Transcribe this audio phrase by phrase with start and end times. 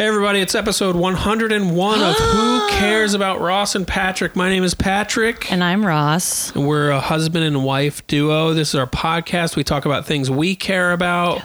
[0.00, 4.34] Hey everybody, it's episode 101 of Who Cares About Ross and Patrick.
[4.34, 6.56] My name is Patrick, And I'm Ross.
[6.56, 8.54] and we're a husband and wife duo.
[8.54, 9.56] This is our podcast.
[9.56, 11.42] We talk about things we care about.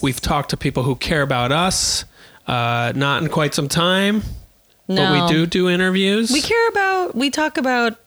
[0.00, 2.06] We've talked to people who care about us.
[2.46, 4.22] Uh, not in quite some time,
[4.88, 4.96] No.
[4.96, 6.30] but we do do interviews.
[6.30, 7.98] We care about, we talk about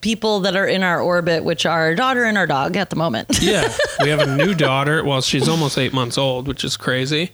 [0.00, 2.96] people that are in our orbit, which are our daughter and our dog at the
[2.96, 3.38] moment.
[3.40, 5.02] yeah, we have a new daughter.
[5.02, 7.32] Well, she's almost eight months old, which is crazy.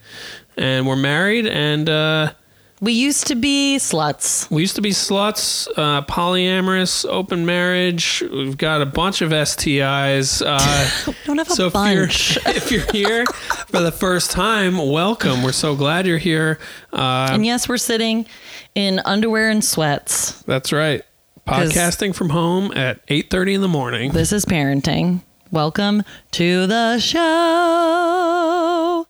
[0.56, 2.32] And we're married, and uh,
[2.80, 4.50] we used to be sluts.
[4.50, 8.22] We used to be sluts, uh, polyamorous, open marriage.
[8.30, 10.42] We've got a bunch of STIs.
[10.44, 12.36] Uh, don't have a so bunch.
[12.38, 13.24] if you're if you're here
[13.68, 15.42] for the first time, welcome.
[15.42, 16.58] We're so glad you're here.
[16.92, 18.26] Uh, and yes, we're sitting
[18.74, 20.42] in underwear and sweats.
[20.42, 21.02] that's right.
[21.46, 24.12] Podcasting from home at eight thirty in the morning.
[24.12, 25.22] This is parenting.
[25.50, 29.06] Welcome to the show.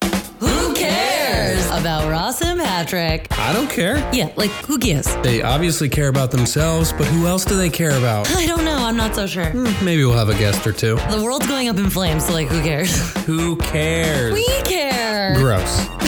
[2.85, 3.27] Patrick?
[3.39, 3.99] I don't care.
[4.11, 5.15] Yeah, like who gives?
[5.17, 8.31] They obviously care about themselves, but who else do they care about?
[8.35, 8.75] I don't know.
[8.75, 9.45] I'm not so sure.
[9.51, 10.97] Hmm, maybe we'll have a guest or two.
[11.11, 13.15] The world's going up in flames, so like who cares?
[13.27, 14.33] Who cares?
[14.33, 15.35] we care.
[15.35, 15.61] Gross.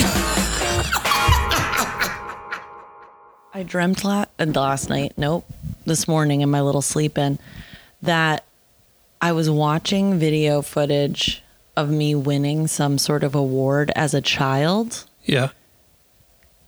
[3.55, 5.45] I dreamt la- last night, nope,
[5.85, 7.39] this morning in my little sleep in,
[8.01, 8.47] that
[9.21, 11.43] I was watching video footage
[11.77, 15.51] of me winning some sort of award as a child, Yeah.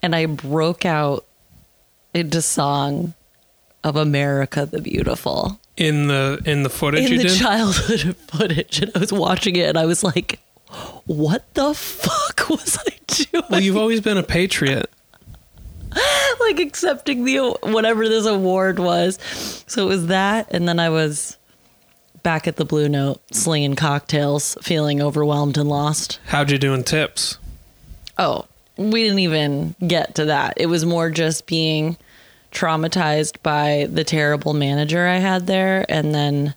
[0.04, 1.24] And I broke out
[2.12, 3.14] into song
[3.82, 7.38] of America the Beautiful In the in the footage in you the did.
[7.38, 10.40] childhood footage, and I was watching it, and I was like,
[11.06, 14.90] "What the fuck was I doing?" well, you've always been a patriot.
[16.40, 19.18] like accepting the whatever this award was.
[19.66, 21.38] So it was that, and then I was
[22.22, 26.20] back at the Blue Note slinging cocktails, feeling overwhelmed and lost.
[26.26, 27.38] How'd you do in tips?
[28.18, 28.44] Oh,
[28.76, 30.54] we didn't even get to that.
[30.56, 31.96] It was more just being
[32.52, 36.54] traumatized by the terrible manager I had there, and then.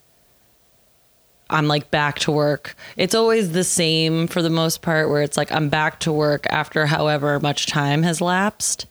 [1.50, 2.76] I'm like back to work.
[2.98, 6.46] It's always the same for the most part, where it's like I'm back to work
[6.50, 8.86] after however much time has lapsed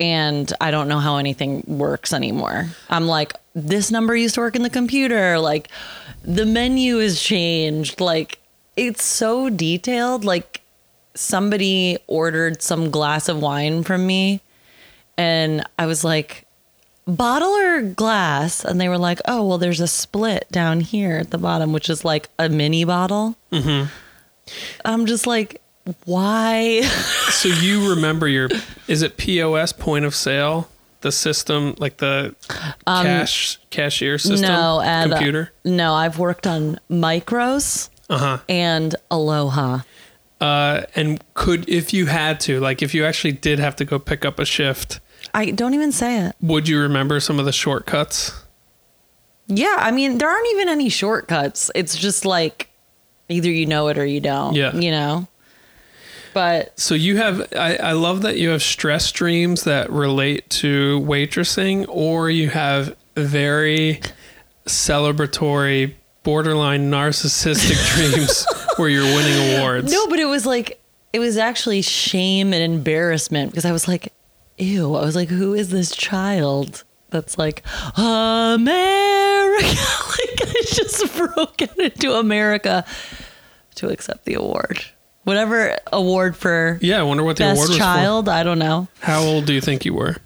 [0.00, 2.68] and I don't know how anything works anymore.
[2.90, 5.38] I'm like, this number used to work in the computer.
[5.38, 5.68] Like,
[6.22, 8.00] the menu is changed.
[8.00, 8.38] Like,
[8.76, 10.24] it's so detailed.
[10.24, 10.62] Like,
[11.14, 14.40] somebody ordered some glass of wine from me,
[15.16, 16.46] and I was like,
[17.06, 18.64] bottle or glass?
[18.64, 21.88] And they were like, oh, well, there's a split down here at the bottom, which
[21.90, 23.36] is like a mini bottle.
[23.52, 23.88] Mm-hmm.
[24.84, 25.60] I'm just like,
[26.04, 26.82] why?
[27.34, 28.48] So you remember your
[28.88, 30.68] is it POS point of sale?
[31.02, 32.34] The system like the
[32.86, 35.52] cash cashier system Um, no, and uh, computer?
[35.64, 38.38] no, I've worked on Micros Uh-huh.
[38.48, 39.80] and Aloha.
[40.40, 43.98] Uh and could if you had to, like if you actually did have to go
[43.98, 45.00] pick up a shift,
[45.32, 46.36] I don't even say it.
[46.40, 48.32] would you remember some of the shortcuts?
[49.46, 51.70] Yeah, I mean, there aren't even any shortcuts.
[51.74, 52.70] It's just like
[53.28, 54.54] either you know it or you don't.
[54.54, 54.74] Yeah.
[54.74, 55.28] You know?
[56.32, 61.00] But So you have I, I love that you have stress dreams that relate to
[61.00, 64.00] waitressing or you have very
[64.66, 68.46] celebratory borderline narcissistic dreams
[68.78, 69.92] where you're winning awards.
[69.92, 70.80] no, but it was like,
[71.12, 74.12] it was actually shame and embarrassment because I was like,
[74.58, 74.94] ew.
[74.94, 76.84] I was like, who is this child?
[77.10, 77.62] That's like
[77.96, 79.66] America.
[79.66, 82.84] like I just broke into America
[83.76, 84.84] to accept the award.
[85.22, 88.28] Whatever award for Yeah, I wonder what the award best was child.
[88.28, 88.88] I don't know.
[89.00, 90.16] How old do you think you were?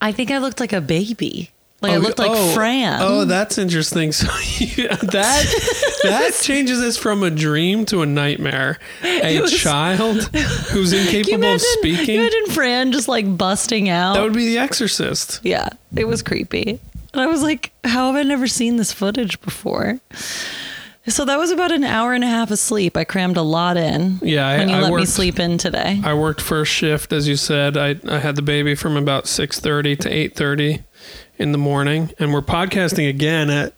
[0.00, 1.50] I think I looked like a baby.
[1.84, 2.98] Like I oh, looked like oh, Fran.
[3.02, 4.12] Oh, that's interesting.
[4.12, 4.26] So
[4.58, 8.78] you, that that changes this from a dream to a nightmare.
[9.02, 10.22] A was- child
[10.72, 12.20] who's incapable of imagine, speaking.
[12.20, 14.14] Imagine Fran just like busting out.
[14.14, 15.40] That would be The Exorcist.
[15.42, 16.80] yeah, it was creepy.
[17.12, 20.00] And I was like, how have I never seen this footage before?
[21.06, 22.96] So that was about an hour and a half of sleep.
[22.96, 24.18] I crammed a lot in.
[24.22, 26.00] Yeah, I- when you I let me worked- sleep in today.
[26.02, 27.76] I worked first shift, as you said.
[27.76, 30.82] I, I had the baby from about six thirty to eight thirty
[31.38, 33.74] in the morning, and we're podcasting again at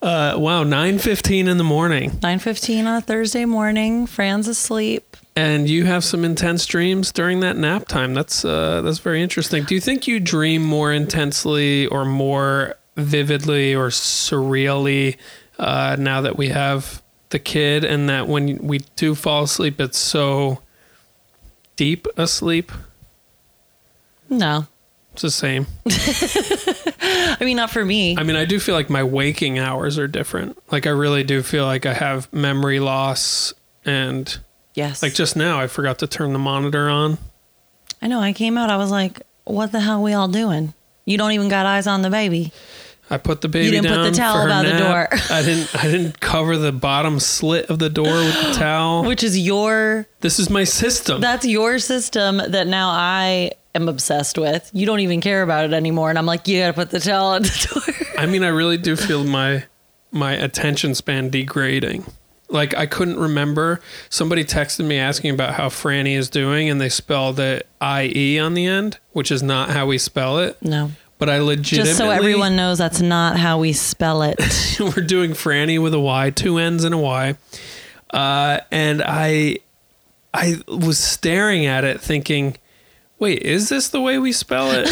[0.00, 2.18] uh, wow nine fifteen in the morning.
[2.22, 4.06] Nine fifteen on a Thursday morning.
[4.06, 5.16] Fran's asleep.
[5.34, 8.12] And you have some intense dreams during that nap time.
[8.14, 9.64] That's uh, that's very interesting.
[9.64, 15.16] Do you think you dream more intensely or more vividly or surreally
[15.58, 19.96] uh, now that we have the kid, and that when we do fall asleep, it's
[19.98, 20.60] so
[21.76, 22.70] deep asleep?
[24.28, 24.66] No,
[25.14, 25.66] It's the same.
[27.42, 28.16] I mean not for me.
[28.16, 30.56] I mean, I do feel like my waking hours are different.
[30.70, 33.52] Like I really do feel like I have memory loss
[33.84, 34.38] and
[34.74, 35.02] yes.
[35.02, 37.18] like just now I forgot to turn the monitor on.
[38.00, 38.20] I know.
[38.20, 38.70] I came out.
[38.70, 40.72] I was like, "What the hell we all doing?
[41.04, 42.52] You don't even got eyes on the baby."
[43.10, 45.08] I put the baby You didn't put the towel by the door.
[45.28, 45.74] I didn't.
[45.74, 49.02] I didn't cover the bottom slit of the door with the towel.
[49.04, 51.20] Which is your This is my system.
[51.20, 54.70] that's your system that now I am obsessed with.
[54.72, 57.32] You don't even care about it anymore, and I'm like, you gotta put the towel
[57.32, 57.68] on the
[58.06, 58.12] door.
[58.18, 59.64] I mean, I really do feel my
[60.10, 62.04] my attention span degrading.
[62.48, 63.80] Like I couldn't remember.
[64.10, 68.38] Somebody texted me asking about how Franny is doing, and they spelled it I E
[68.38, 70.60] on the end, which is not how we spell it.
[70.62, 74.36] No, But I legitimately just so everyone knows, that's not how we spell it.
[74.80, 77.36] we're doing Franny with a Y, two N's and a Y.
[78.10, 79.56] Uh, and I
[80.34, 82.56] I was staring at it thinking,
[83.22, 84.88] wait, is this the way we spell it?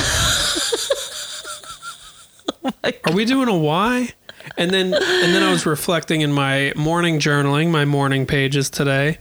[3.05, 4.09] Are we doing a Y?
[4.57, 9.19] And then and then I was reflecting in my morning journaling, my morning pages today,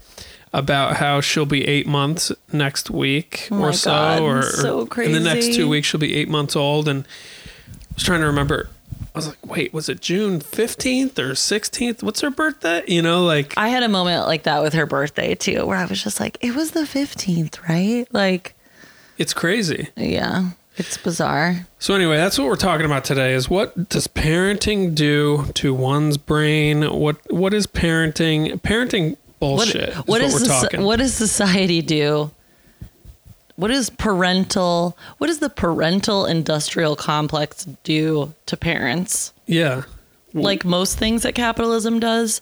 [0.54, 5.02] about how she'll be eight months next week Oh or so, God, or, so or
[5.02, 6.88] in the next two weeks she'll be eight months old.
[6.88, 8.70] And I was trying to remember.
[9.16, 12.04] I was like, wait, was it June fifteenth or sixteenth?
[12.04, 12.84] What's her birthday?
[12.88, 15.86] You know, like I had a moment like that with her birthday too, where I
[15.86, 18.08] was just like, it was the 15th, right?
[18.12, 18.56] Like,
[19.20, 19.90] it's crazy.
[19.96, 21.68] yeah, it's bizarre.
[21.78, 26.18] So anyway, that's what we're talking about today is what does parenting do to one's
[26.18, 26.84] brain?
[26.84, 28.60] What what is parenting?
[28.62, 29.96] Parenting bullshit.
[29.96, 30.84] What, what is is what talking.
[30.84, 32.32] what does society do?
[33.56, 34.98] What is parental?
[35.18, 39.34] What does the parental industrial complex do to parents?
[39.46, 39.84] yeah.
[40.32, 42.40] Like most things that capitalism does,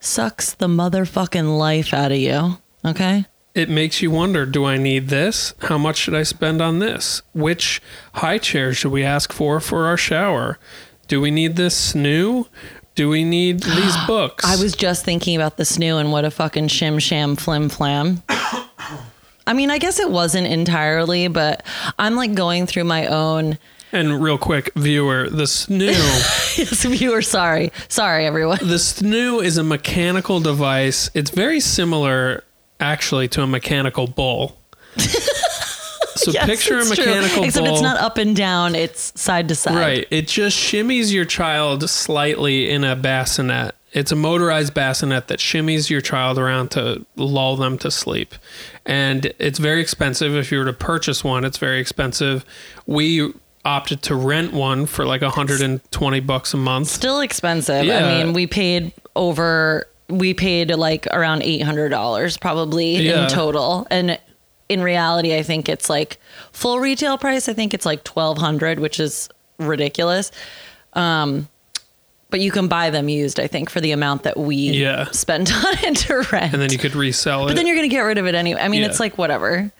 [0.00, 2.58] sucks the motherfucking life out of you.
[2.84, 3.24] Okay.
[3.54, 5.52] It makes you wonder, do I need this?
[5.62, 7.20] How much should I spend on this?
[7.34, 7.82] Which
[8.14, 10.58] high chair should we ask for for our shower?
[11.06, 12.48] Do we need this snoo?
[12.94, 14.44] Do we need these books?
[14.44, 18.22] I was just thinking about the snoo and what a fucking shim sham flim flam.
[19.46, 21.62] I mean, I guess it wasn't entirely, but
[21.98, 23.58] I'm like going through my own.
[23.90, 25.92] And real quick, viewer, the snoo
[26.58, 28.58] Yes, viewer, sorry, sorry, everyone.
[28.60, 31.10] The snoo is a mechanical device.
[31.12, 32.44] It's very similar,
[32.82, 34.58] actually, to a mechanical bull.
[34.96, 37.04] so Yes, picture a it's true.
[37.06, 37.74] mechanical Except bull.
[37.74, 39.76] it's not up and down; it's side to side.
[39.76, 40.06] right.
[40.10, 43.74] It just shimmies your child slightly in a bassinet.
[43.92, 48.34] It's a motorized bassinet that shimmies your child around to lull them to sleep.
[48.86, 50.34] And it's very expensive.
[50.34, 52.44] If you were to purchase one, it's very expensive.
[52.86, 53.32] We
[53.66, 56.88] opted to rent one for like 120 bucks a month.
[56.88, 57.84] Still expensive.
[57.84, 58.06] Yeah.
[58.06, 59.86] I mean, we paid over.
[60.12, 63.24] We paid like around eight hundred dollars probably Yeah.
[63.24, 64.18] in total, and
[64.68, 66.18] in reality, I think it's like
[66.52, 67.48] full retail price.
[67.48, 69.28] I think it's like twelve hundred, which is
[69.58, 70.30] ridiculous.
[70.94, 71.48] Um,
[72.30, 73.38] but you can buy them used.
[73.40, 75.10] I think for the amount that we Yeah.
[75.10, 76.52] spent on it to rent.
[76.52, 77.48] And then you could resell it.
[77.48, 78.60] but then you're gonna get rid of it anyway.
[78.60, 78.88] I mean, Yeah.
[78.88, 79.70] it's like whatever.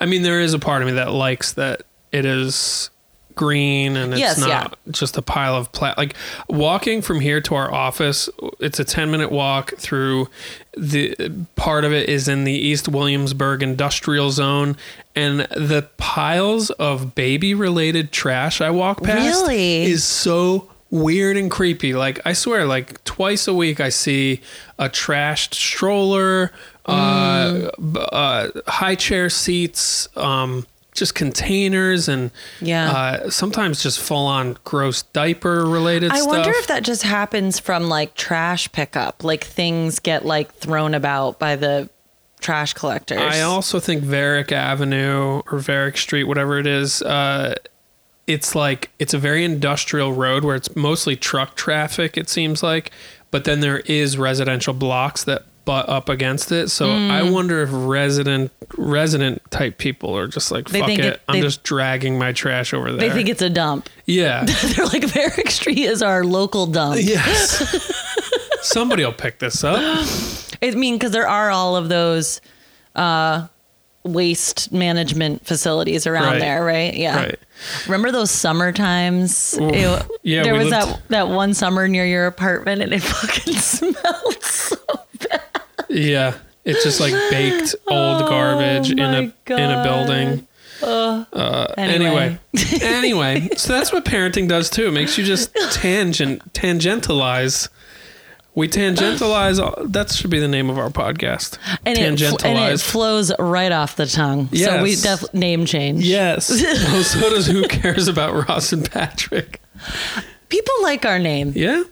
[0.00, 2.90] I mean, there is a part of me that likes that it is
[3.40, 4.92] green and it's Yes, not yeah.
[4.92, 5.96] just a pile of plat.
[5.98, 6.14] Like
[6.48, 8.28] walking from here to our office,
[8.60, 10.28] it's a 10 minute walk through
[10.76, 11.16] the
[11.56, 14.76] part of it is in the East Williamsburg industrial zone.
[15.16, 19.84] And the piles of baby related trash I walk past Really?
[19.84, 21.94] is so weird and creepy.
[21.94, 24.40] Like I swear, like twice a week I see
[24.78, 26.52] a trashed stroller,
[26.86, 27.70] uh,
[28.12, 30.66] uh, high chair seats, um,
[31.00, 32.30] just containers, and
[32.60, 32.90] Yeah.
[32.92, 36.28] uh, sometimes just full on gross diaper related I stuff.
[36.28, 41.40] wonder if that just happens from like trash pickup, like things get like thrown about
[41.40, 41.90] by the
[42.40, 43.18] trash collectors.
[43.20, 47.54] I also think Varick Avenue or Varick Street, whatever it is, uh,
[48.26, 52.16] it's like it's a very industrial road where it's mostly truck traffic.
[52.16, 52.92] It seems like,
[53.32, 56.68] but then there is residential blocks that butt up against it.
[56.68, 57.10] So Mm.
[57.10, 61.00] I wonder if resident resident type people are just like They fuck it.
[61.04, 63.00] it- I'm just dragging my trash over there.
[63.08, 63.88] they think it's a dump.
[64.06, 64.44] yeah.
[64.74, 66.96] They're like Varick Street is our local dump.
[67.00, 67.62] yes.
[68.62, 69.78] Somebody will pick this up.
[70.62, 72.40] I mean, because there are all of those
[72.94, 73.46] uh,
[74.04, 76.40] waste management facilities around Right.
[76.40, 76.94] there, right?
[76.94, 77.16] Yeah.
[77.16, 77.38] Right.
[77.86, 79.56] Remember those summer times?
[79.60, 79.96] Ew.
[80.22, 84.42] Yeah, There was lived- that that one summer near your apartment, and it fucking smelled
[84.42, 84.76] so
[85.90, 86.34] Yeah.
[86.64, 90.46] It's just like baked old garbage in a Oh my in a building.
[90.82, 91.24] Uh,
[91.76, 92.80] anyway, Anyway.
[92.82, 94.86] anyway, so that's what parenting does too.
[94.88, 97.68] It makes you just tangent tangentialize.
[98.54, 99.92] We tangentialize.
[99.92, 101.58] That should be the name of our podcast.
[101.86, 104.46] and it, fl- and it flows right off the tongue.
[104.54, 105.02] So we Yes.
[105.02, 106.04] def- name change.
[106.04, 106.50] yes.
[106.62, 109.60] well, so does who cares about Ross and Patrick?
[110.48, 111.52] People like our name.
[111.54, 111.82] Yeah.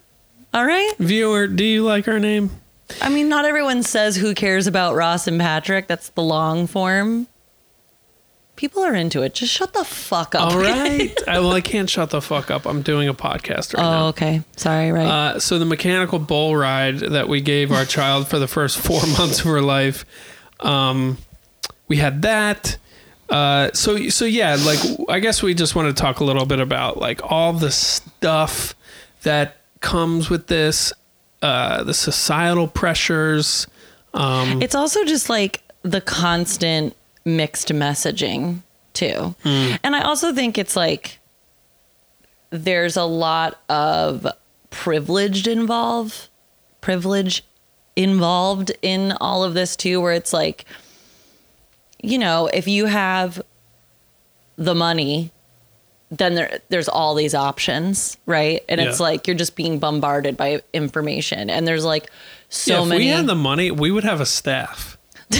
[0.54, 0.92] All right.
[0.98, 2.50] Viewer, do you like our name?
[3.00, 5.86] I mean, not everyone says who cares about Ross and Patrick.
[5.86, 7.26] That's the long form.
[8.56, 9.34] People are into it.
[9.34, 10.52] Just shut the fuck up.
[10.52, 11.14] All right.
[11.28, 12.66] I, well, I can't shut the fuck up.
[12.66, 14.06] I'm doing a podcast right now.
[14.06, 14.42] oh, okay.
[14.56, 15.06] Sorry, right.
[15.06, 19.00] Uh, so the mechanical bull ride that we gave our child for the first four
[19.18, 20.04] months of her life,
[20.60, 21.18] um,
[21.86, 22.78] we had that.
[23.30, 26.60] Uh, so so yeah, like I guess we just want to talk a little bit
[26.60, 28.74] about like all the stuff
[29.22, 30.92] that comes with this,
[31.42, 33.66] uh, the societal pressures.
[34.14, 39.34] Um, it's also just like the constant mixed messaging too.
[39.44, 41.18] And I also think it's like
[42.50, 44.26] there's a lot of
[44.70, 46.28] privileged involved
[46.80, 47.44] privilege
[47.96, 50.64] involved in all of this too where it's like
[52.00, 53.42] you know, if you have
[54.56, 55.32] the money
[56.10, 58.62] then there there's all these options, right?
[58.68, 62.10] And it's like you're just being bombarded by information and there's like
[62.48, 64.96] so yeah, if many we had the money, we would have a staff.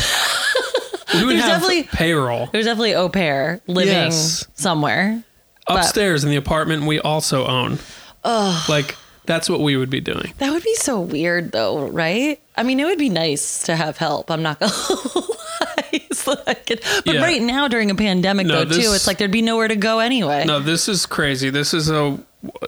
[1.14, 2.46] we would There's have definitely- payroll.
[2.52, 4.46] There's definitely au pair living Yes.
[4.54, 5.22] somewhere.
[5.66, 7.78] but- Upstairs in the apartment we also own.
[8.25, 8.94] Like
[9.28, 10.32] that's what we would be doing.
[10.38, 12.40] That would be so weird, though, right?
[12.56, 14.30] I mean, it would be nice to have help.
[14.30, 14.73] I'm not gonna
[15.14, 16.06] lie.
[16.12, 17.23] so that I could, but Yeah.
[17.23, 20.00] right now during a pandemic, No, though, too, it's like there'd be nowhere to go
[20.00, 20.44] anyway.
[20.44, 21.50] No, this is crazy.
[21.50, 22.18] This is a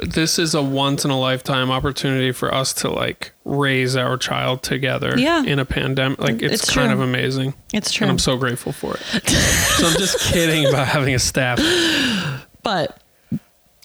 [0.02, 4.62] this is a once in a lifetime opportunity for us to like raise our child
[4.64, 5.45] together Yeah.
[5.45, 6.21] in a pandemic.
[6.21, 6.95] Like it's, It's kind true.
[6.95, 7.55] of amazing.
[7.73, 8.05] It's true.
[8.05, 9.29] And I'm so grateful for it.
[9.31, 11.59] so I'm just kidding about having a staff.
[12.64, 13.00] But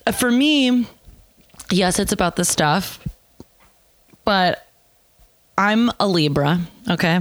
[0.07, 0.87] uh, for me,
[1.71, 2.99] yes, it's about the stuff.
[4.23, 4.65] But
[5.57, 7.19] I'm a Libra, okay?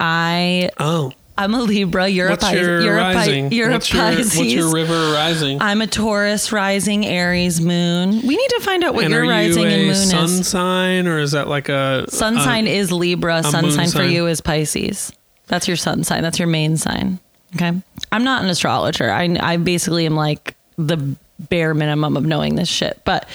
[0.00, 1.12] I Oh.
[1.38, 2.06] I'm a Libra.
[2.08, 2.60] You're What's a Pisces.
[2.66, 3.46] your you're rising?
[3.46, 5.62] a Pi- you're what's a your, what's your river rising?
[5.62, 8.20] I'm a Taurus rising Aries moon.
[8.20, 10.34] We need to find out what and your rising you and moon sun is.
[10.34, 13.42] Sun sign or is that like a Sun a- sign is Libra.
[13.42, 14.10] Sun moon sign for sign.
[14.10, 15.10] you is Pisces.
[15.46, 16.22] That's your sun sign.
[16.22, 17.18] That's your main sign.
[17.56, 17.72] Okay.
[18.12, 19.10] I'm not an astrologer.
[19.10, 21.16] I, I basically am like the
[21.48, 23.00] bare minimum of knowing this shit.
[23.04, 23.26] But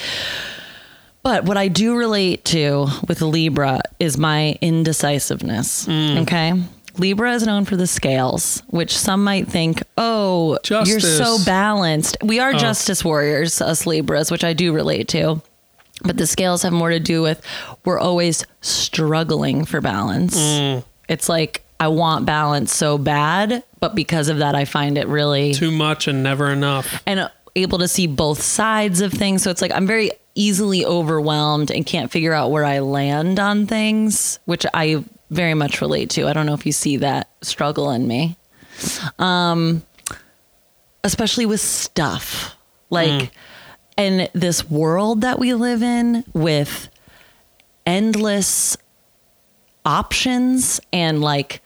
[1.22, 5.86] but what I do relate to with Libra is my indecisiveness.
[5.86, 6.22] Mm.
[6.22, 6.52] Okay.
[6.96, 12.16] Libra is known for the scales, which some might think, oh, you're so balanced.
[12.24, 12.58] We are Oh.
[12.58, 15.40] justice warriors, us Libras, which I do relate to.
[16.02, 17.42] But the scales have more to do with
[17.84, 20.36] we're always struggling for balance.
[20.38, 20.84] Mm.
[21.08, 25.54] It's like I want balance so bad, but because of that, I find it really
[25.54, 27.00] too much and never enough.
[27.06, 29.42] and able to see both sides of things.
[29.42, 33.66] So it's like I'm very easily overwhelmed and can't figure out where I land on
[33.66, 36.26] things, which I very much relate to.
[36.28, 38.36] I don't know if you see that struggle in me.
[39.18, 39.82] Um
[41.04, 42.54] especially with stuff.
[42.90, 43.30] Like
[43.96, 46.88] in this world that we live in with
[47.86, 48.76] endless
[49.84, 51.60] options and like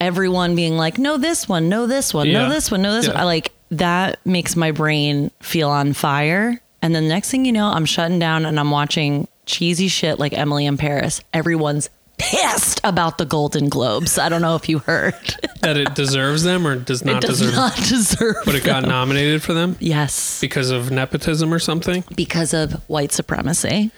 [0.00, 2.42] everyone being like, no, this one, no, this one, Yeah.
[2.44, 3.12] no, this one, no, this Yeah.
[3.12, 3.20] one.
[3.20, 6.60] I like that makes my brain feel on fire.
[6.82, 10.32] And then next thing you know, I'm shutting down and I'm watching cheesy shit like
[10.32, 11.20] Emily in Paris.
[11.32, 11.88] Everyone's
[12.30, 14.18] pissed about the Golden Globes.
[14.18, 15.14] I don't know if you heard.
[15.62, 18.36] That it deserves them or does not it does deserve not deserve.
[18.44, 18.90] But it got them.
[18.90, 22.04] nominated for them Yes, because of nepotism or something.
[22.14, 23.90] because of white supremacy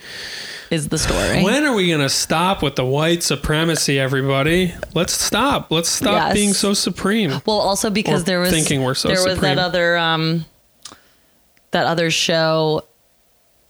[0.70, 1.42] is the story.
[1.44, 4.74] When are we going to stop with the white supremacy, everybody?
[4.94, 5.70] Let's stop.
[5.70, 6.34] Let's stop Yes.
[6.34, 7.30] being so supreme.
[7.46, 9.56] Well, also because Or there was thinking we're so there was supreme.
[9.56, 10.44] that other um
[11.72, 12.84] that other show.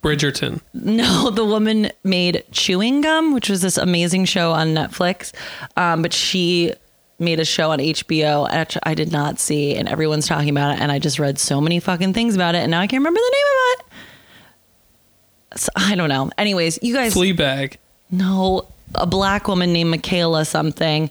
[0.06, 0.60] Bridgerton.
[0.74, 5.32] No, the woman made chewing gum, which was this amazing show on Netflix.
[5.76, 6.72] Um, but she
[7.18, 10.80] made a show on HBO, which I did not see, and everyone's talking about it.
[10.80, 13.18] And I just read so many fucking things about it, and now I can't remember
[13.18, 13.86] the name of
[15.56, 15.60] it.
[15.60, 16.30] So, I don't know.
[16.36, 17.76] Anyways, you guys Fleabag.
[18.10, 21.10] no, a black woman named Michaela something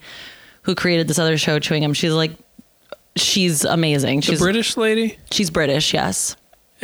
[0.62, 1.94] who created this other show, Chewing Gum.
[1.94, 2.32] She's like,
[3.16, 4.20] she's amazing.
[4.20, 5.18] The She's British lady.
[5.32, 6.36] she's British, yes.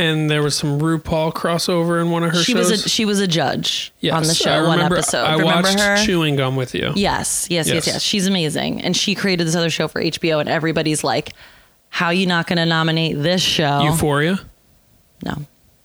[0.01, 2.71] And there was some RuPaul crossover in one of her She shows.
[2.71, 5.23] was a, she was a judge yes, on the show I one episode.
[5.23, 5.97] I remember watched her?
[6.03, 6.91] Chewing Gum with you.
[6.95, 7.87] Yes, yes, yes, Yes.
[7.87, 8.01] yes.
[8.01, 11.33] She's amazing, and she created this other show for HBO, and everybody's like,
[11.89, 14.39] "How you not going to nominate this show?" Euphoria.
[15.23, 15.35] No.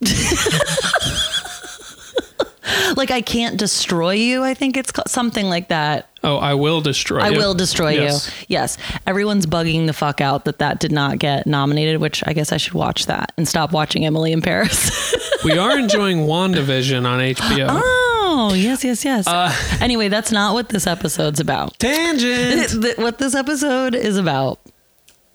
[2.96, 4.42] like I can't destroy you.
[4.42, 6.08] I think it's called something like that.
[6.26, 7.24] Oh, I will destroy you.
[7.24, 7.38] I you.
[7.38, 8.26] will destroy Yes.
[8.40, 8.46] you.
[8.48, 8.78] Yes.
[9.06, 12.56] Everyone's bugging the fuck out that that did not get nominated, which I guess I
[12.56, 15.14] should watch that and stop watching Emily in Paris.
[15.44, 17.66] we are enjoying WandaVision on HBO.
[17.70, 19.26] oh, yes, yes, yes.
[19.28, 21.78] Uh, anyway, that's not what this episode's about.
[21.78, 22.70] Tangent.
[22.82, 24.58] Th- what this episode is about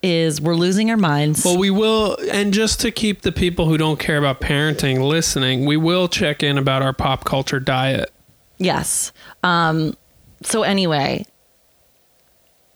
[0.04, 1.46] is we're losing our minds.
[1.46, 5.66] Well, we will, and just to keep the people who don't care about parenting listening,
[5.66, 8.12] we will check in about our pop culture diet.
[8.58, 9.12] yes.
[9.44, 9.96] Um,
[10.44, 11.26] so anyway,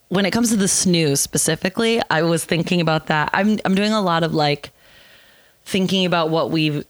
[0.10, 3.30] when it comes to the snooze specifically, I was thinking about that.
[3.34, 4.72] I'm I'm doing a lot of like
[5.64, 6.86] thinking about what we've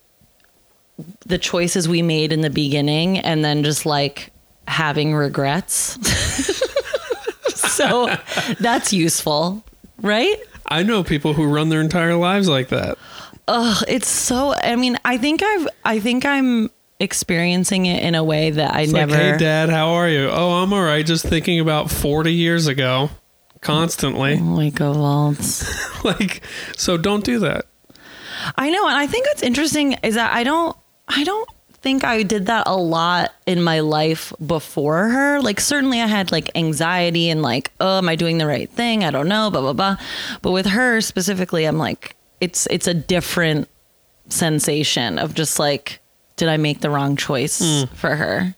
[1.25, 4.31] the choices we made in the beginning and then just like
[4.67, 5.97] having regrets.
[7.55, 8.15] so
[8.59, 9.63] that's useful,
[10.01, 10.35] right?
[10.67, 12.97] I know people who run their entire lives like that.
[13.47, 16.69] Ugh, it's so I mean, I think I've I think I'm
[17.05, 20.29] experiencing it in a way that I It's never like, hey, Dad, how are you?
[20.29, 21.05] Oh, I'm all right.
[21.05, 23.09] Just thinking about 40 years ago,
[23.61, 24.37] constantly.
[24.37, 26.03] like a waltz.
[26.03, 26.43] like,
[26.75, 27.65] so don't do that.
[28.57, 30.75] I know, and I think what's interesting is that I don't
[31.07, 31.49] I don't
[31.81, 35.39] think I did that a lot in my life before her.
[35.39, 39.03] Like certainly I had like anxiety and like, oh, am I doing the right thing?
[39.03, 39.97] I don't know, blah blah blah.
[40.41, 43.69] But with her specifically, I'm like, it's it's a different
[44.29, 45.99] sensation of just like,
[46.37, 47.93] did I make the wrong choice hmm.
[47.95, 48.55] for her?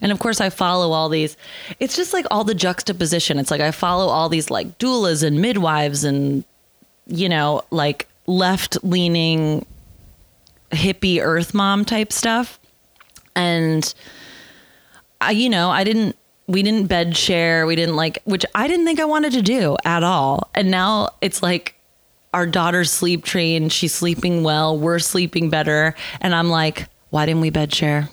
[0.00, 1.36] And of course, I follow all these.
[1.80, 3.38] It's just like all the juxtaposition.
[3.38, 6.44] It's like I follow all these like doulas and midwives and,
[7.06, 9.66] you know, like left leaning
[10.70, 12.60] hippie earth mom type stuff.
[13.34, 13.92] And
[15.20, 17.66] I, you know, I didn't, we didn't bed share.
[17.66, 20.48] We didn't like, which I didn't think I wanted to do at all.
[20.54, 21.74] And now it's like
[22.32, 23.72] our daughter's sleep trained.
[23.72, 24.78] She's sleeping well.
[24.78, 25.94] We're sleeping better.
[26.20, 28.08] And I'm like, why didn't we bed share?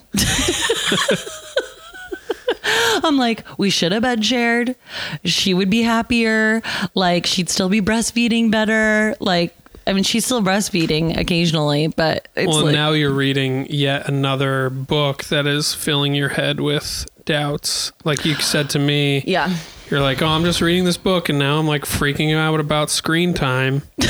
[3.04, 4.75] I'm like, we should have bed shared.
[5.24, 6.62] She would be happier.
[6.94, 9.16] Like, she'd still be breastfeeding better.
[9.20, 9.56] Like,
[9.88, 14.70] I mean, she's still breastfeeding occasionally, but it's Well, like, now you're reading yet another
[14.70, 17.92] book that is filling your head with doubts.
[18.04, 19.56] Like you said to me, yeah.
[19.92, 22.90] you're like, oh, I'm just reading this book, and now I'm like freaking out about
[22.90, 23.84] screen time.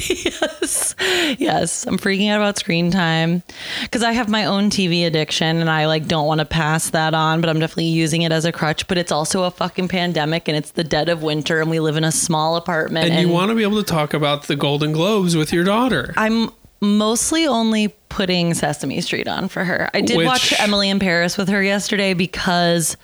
[0.00, 0.94] yes.
[1.38, 1.86] Yes.
[1.86, 3.42] I'm freaking out about screen time
[3.82, 7.14] because I have my own TV addiction and I like don't want to pass that
[7.14, 8.86] on, but I'm definitely using it as a crutch.
[8.88, 11.96] But it's also a fucking pandemic and it's the dead of winter and we live
[11.96, 13.10] in a small apartment.
[13.10, 16.14] And, you want to be able to talk about the Golden Globes with your daughter.
[16.16, 16.50] I'm
[16.80, 19.90] mostly only putting Sesame Street on for her.
[19.94, 22.96] I did Which- watch Emily in Paris with her yesterday because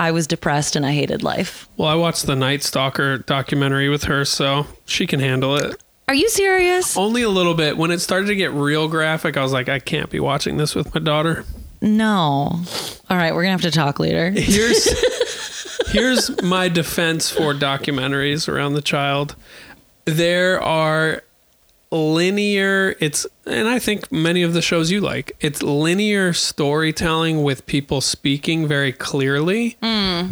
[0.00, 1.68] I was depressed and I hated life.
[1.76, 5.78] Well, I watched the Night Stalker documentary with her, so she can handle it.
[6.10, 6.96] Are you serious?
[6.96, 7.76] Only a little bit.
[7.76, 10.74] When it started to get real graphic, I was like, I can't be watching this
[10.74, 11.44] with my daughter.
[11.80, 12.64] No.
[13.08, 14.30] All right, we're gonna have to talk later.
[14.34, 14.88] Here's
[15.92, 19.36] here's my defense for documentaries around the child.
[20.04, 21.22] There are
[21.92, 25.36] linear it's and I think many of the shows you like.
[25.38, 29.76] It's linear storytelling with people speaking very clearly.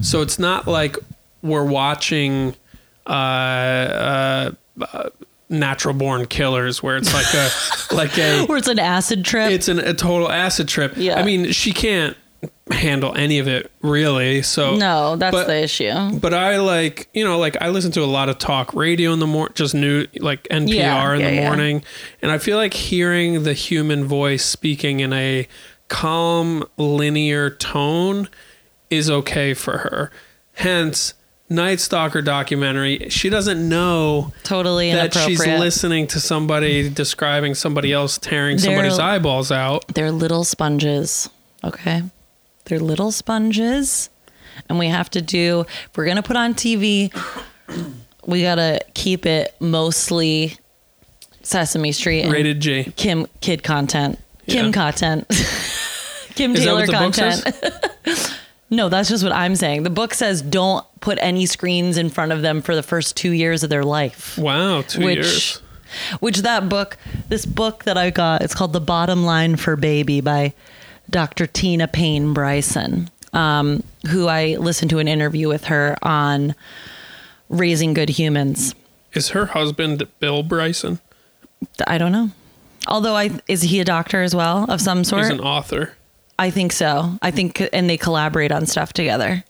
[0.02, 0.96] So it's not like
[1.40, 2.56] we're watching
[3.06, 4.50] uh,
[4.82, 5.10] uh,
[5.50, 7.48] natural born killers where it's like a
[7.94, 9.50] like a where it's an acid trip.
[9.50, 10.92] it's an, a total acid trip.
[10.96, 11.18] Yeah.
[11.18, 12.16] I mean, she can't
[12.70, 14.42] handle any of it really.
[14.42, 16.18] So no, that's but- the issue.
[16.20, 19.18] But I like, you know, like I listen to a lot of talk radio in
[19.20, 21.46] the morning, just new, like NPR Yeah, in yeah, the yeah.
[21.48, 21.82] morning.
[22.22, 25.48] And I feel like hearing the human voice speaking in a
[25.88, 28.28] calm, linear tone
[28.90, 30.10] is okay for her.
[30.52, 31.14] Hence,
[31.50, 38.18] Night Stalker documentary, she doesn't know Totally that she's listening to somebody describing somebody else
[38.18, 39.86] tearing They're- somebody's eyeballs out.
[39.94, 41.28] They're little sponges.
[41.64, 42.02] Okay.
[42.66, 44.10] They're little sponges.
[44.68, 45.64] And we have to do,
[45.96, 47.10] we're going to put on TV,
[48.26, 50.58] we got to keep it mostly
[51.42, 52.92] Sesame Street and Rated G.
[52.96, 54.18] Kim kid content.
[54.46, 54.72] Kim Yeah.
[54.72, 55.26] content.
[56.34, 58.34] Kim Taylor what the book content.
[58.70, 59.82] no, that's just what I'm saying.
[59.84, 63.30] The book says don't put any screens in front of them for the first two
[63.30, 64.36] years of their life.
[64.36, 65.62] Wow, two which years.
[66.20, 70.20] which that book this book that i got it's called the bottom line for baby
[70.20, 70.52] by
[71.08, 76.54] dr tina payne bryson um, who i listened to an interview with her on
[77.48, 78.74] raising good humans
[79.14, 80.98] Is her husband Bill Bryson?
[81.86, 82.30] i don't know
[82.86, 85.22] although i is he a doctor as well of some sort?
[85.22, 85.94] He's an author.
[86.38, 89.44] I think so i think and they collaborate on stuff together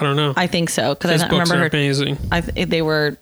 [0.00, 0.32] I don't know.
[0.36, 2.18] i think so because i remember her amazing.
[2.30, 3.16] I th- they were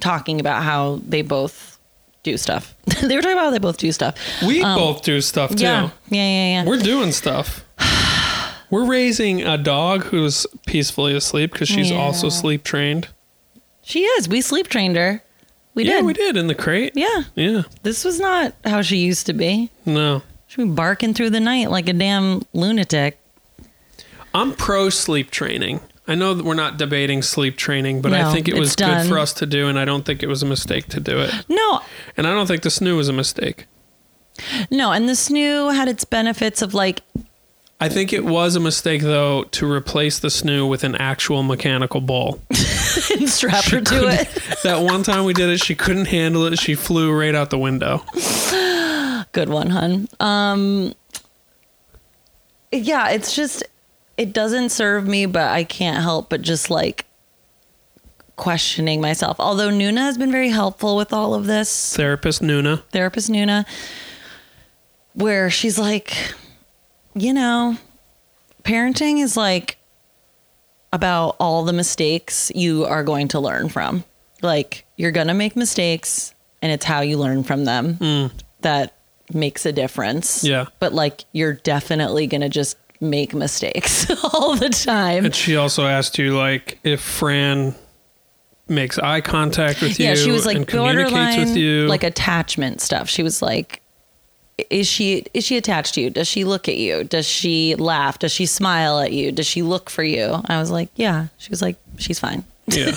[0.00, 1.78] talking about how they both
[2.22, 4.14] do stuff they were talking about how they both do stuff
[4.46, 5.66] We both do stuff too.
[5.66, 7.64] Um, yeah yeah yeah yeah We're doing stuff.
[8.70, 11.96] We're raising a dog who's peacefully asleep because she's Yeah.
[11.98, 13.08] also sleep trained.
[13.82, 14.28] She is.
[14.28, 15.22] We sleep trained her.
[15.74, 16.04] We yeah, did.
[16.04, 16.92] we did in the crate.
[16.94, 17.22] Yeah.
[17.34, 17.62] Yeah.
[17.82, 19.70] This was not how she used to be.
[19.86, 20.22] No.
[20.50, 23.20] She'd be barking through the night like a damn lunatic.
[24.34, 25.78] I'm pro sleep training.
[26.08, 29.02] I know that we're not debating sleep training, but I think it was done.
[29.02, 31.20] good for us to do, and I don't think it was a mistake to do
[31.20, 31.32] it.
[31.48, 31.82] No,
[32.16, 33.66] And I don't think the snoo was a mistake.
[34.72, 34.90] no.
[34.90, 37.02] And the snoo had its benefits of like,
[37.80, 42.00] I think it was a mistake though to replace the snoo with an actual mechanical
[42.00, 42.42] bull.
[43.16, 44.28] and strap her to it.
[44.64, 46.58] that one time we did it, she couldn't handle it.
[46.58, 48.04] She flew right out the window.
[49.32, 50.08] Good one, hun.
[50.18, 50.94] Um,
[52.72, 53.62] yeah, it's just
[54.16, 57.06] it doesn't serve me, but I can't help but just like
[58.36, 59.36] questioning myself.
[59.38, 62.82] Although Nuna has been very helpful with all of this, Therapist Nuna.
[62.90, 63.66] therapist Nuna,
[65.14, 66.34] where she's like,
[67.14, 67.76] you know,
[68.64, 69.78] parenting is like
[70.92, 74.04] about all the mistakes you are going to learn from.
[74.42, 78.30] Like, you're going to make mistakes, and it's how you learn from them
[78.62, 78.94] that
[79.34, 80.44] makes a difference.
[80.44, 80.66] Yeah.
[80.78, 85.24] But, like, you're definitely going to just make mistakes all the time.
[85.24, 87.74] And she also asked you like if Fran
[88.68, 91.86] makes eye contact with you yeah, she was like and communicates with you.
[91.86, 93.08] like attachment stuff.
[93.08, 93.82] She was like,
[94.68, 96.10] is she is she attached to you?
[96.10, 97.04] Does she look at you?
[97.04, 98.18] Does she laugh?
[98.18, 99.32] Does she smile at you?
[99.32, 100.40] Does she look for you?
[100.46, 101.28] I was like, yeah.
[101.38, 102.94] She was like, she's fine, yeah.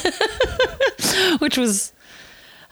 [1.39, 1.93] which was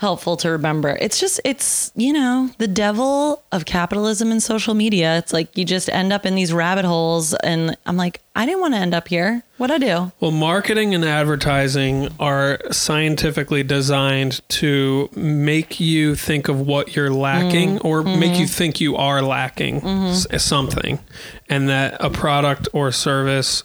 [0.02, 0.98] helpful to remember.
[1.00, 5.18] It's just it's you know the devil of capitalism and social media.
[5.20, 8.62] It's like you just end up in these rabbit holes, and I'm like, I didn't
[8.62, 9.44] want to end up here.
[9.58, 10.12] What'd I do?
[10.20, 17.78] Well, marketing and advertising are scientifically designed to make you think of what you're lacking
[17.78, 18.42] Mm, or make mm-hmm.
[18.42, 21.00] you think you are lacking s- something,
[21.48, 23.64] and that a product or service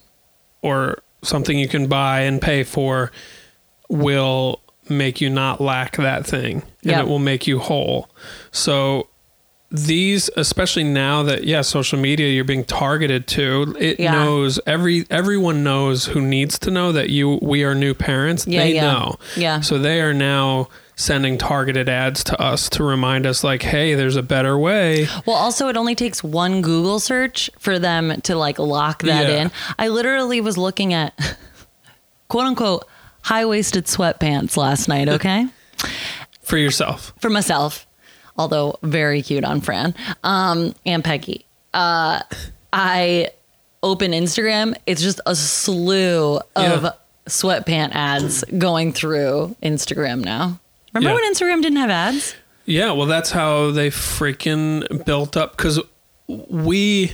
[0.60, 3.10] or something you can buy and pay for
[3.88, 7.00] will make you not lack that thing and Yep.
[7.04, 8.08] it will make you whole.
[8.52, 9.08] So
[9.68, 14.12] these especially now that yeah social media you're being targeted to it Yeah.
[14.12, 18.60] knows every everyone knows who needs to know that you we are new parents Yeah,
[18.62, 18.80] they yeah.
[18.92, 19.60] know Yeah.
[19.62, 24.14] so they are now sending targeted ads to us to remind us like hey there's
[24.14, 28.60] a better way Well, also, it only takes one Google search for them to like
[28.60, 29.42] lock that Yeah.
[29.42, 29.50] in.
[29.80, 31.12] I literally was looking at
[32.28, 32.86] quote unquote
[33.26, 35.46] high waisted sweatpants last night, okay?
[36.42, 37.86] for yourself for myself,
[38.38, 41.44] although very cute on Fran um, and Peggy.
[41.74, 42.20] Uh,
[42.72, 43.30] I
[43.82, 46.90] open Instagram, it's just a slew of Yeah.
[47.28, 50.60] sweatpant ads going through Instagram now.
[50.94, 51.14] Remember Yeah.
[51.22, 52.34] when Instagram didn't have ads?
[52.64, 55.56] Yeah, well, that's how they freaking built up.
[55.56, 55.80] Because
[56.28, 57.12] we,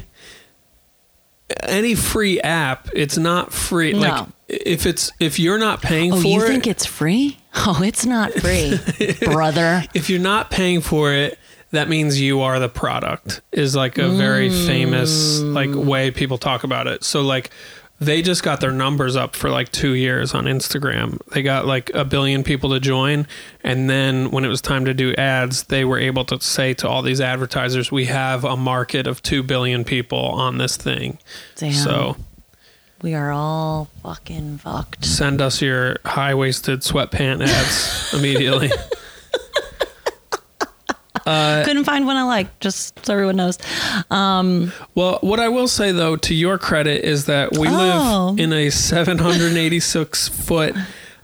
[1.63, 3.93] any free app, it's not free.
[3.93, 3.99] No.
[3.99, 7.39] Like if it's if you're not paying Oh, for you it, you think it's free?
[7.55, 8.79] Oh, it's not free,
[9.21, 9.85] brother.
[9.95, 11.39] if you're not paying for it,
[11.71, 13.41] that means you are the product.
[13.53, 14.67] Is like a very mm.
[14.67, 17.05] famous like way people talk about it.
[17.05, 17.51] So like.
[18.05, 21.19] They just got their numbers up for like two years on Instagram.
[21.29, 23.29] They got like a billion people to join.
[23.63, 26.89] And then when it was time to do ads, they were able to say to
[26.89, 31.19] all these advertisers, we have a market of 2 billion people on this thing.
[31.57, 31.73] Damn.
[31.75, 32.17] So
[33.03, 35.05] We are all fucking fucked.
[35.05, 38.71] send us your high waisted sweatpant ads immediately.
[41.27, 43.59] Uh, Couldn't find one I like, just so everyone knows.
[44.11, 48.31] Well, what I will say though, to your credit, is that we Oh.
[48.37, 50.75] live in a 786 foot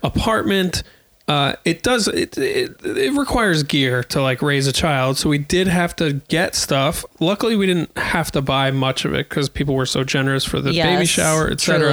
[0.03, 0.83] apartment.
[1.27, 5.37] Uh, it does it, it it requires gear to like raise a child, so we
[5.37, 7.05] did have to get stuff.
[7.21, 10.59] Luckily, we didn't have to buy much of it because people were so generous for
[10.59, 11.91] the baby shower, etc.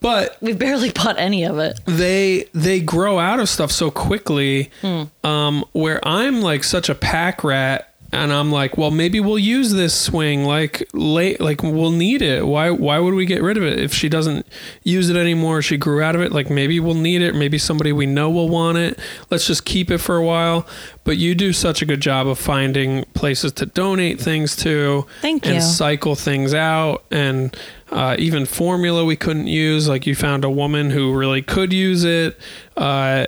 [0.00, 1.80] But We've barely bought any of it.
[1.86, 5.04] they they grow out of stuff so quickly Hmm.
[5.24, 9.72] um where i'm like such a pack rat and i'm like well maybe we'll use
[9.72, 12.46] this swing like late like we'll need it.
[12.46, 13.78] Why why would we get rid of it?
[13.78, 14.46] If she doesn't
[14.82, 17.34] use it anymore she grew out of it like maybe we'll need it.
[17.34, 18.98] Maybe somebody we know will want it.
[19.30, 20.66] Let's just keep it for a while.
[21.04, 25.46] But you do such a good job of finding places to donate things to Thank
[25.46, 25.60] and you.
[25.60, 27.04] cycle things out.
[27.10, 27.56] And
[27.90, 29.88] uh, even formula we couldn't use.
[29.88, 32.38] Like you found a woman who really could use it.
[32.76, 33.26] Uh,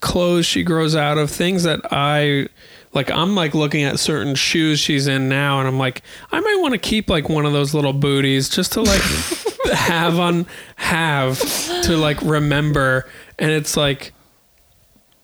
[0.00, 1.30] clothes she grows out of.
[1.30, 2.48] Things that i
[2.94, 6.02] like i'm like looking at certain shoes she's in now and i'm like
[6.32, 9.02] i might want to keep like one of those little booties just to like
[9.72, 11.38] have on have
[11.82, 14.12] to like remember and it's like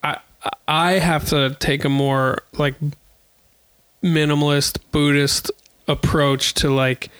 [0.02, 0.18] i
[0.68, 2.74] i have to take a more like
[4.02, 5.50] minimalist Buddhist
[5.86, 7.10] approach to like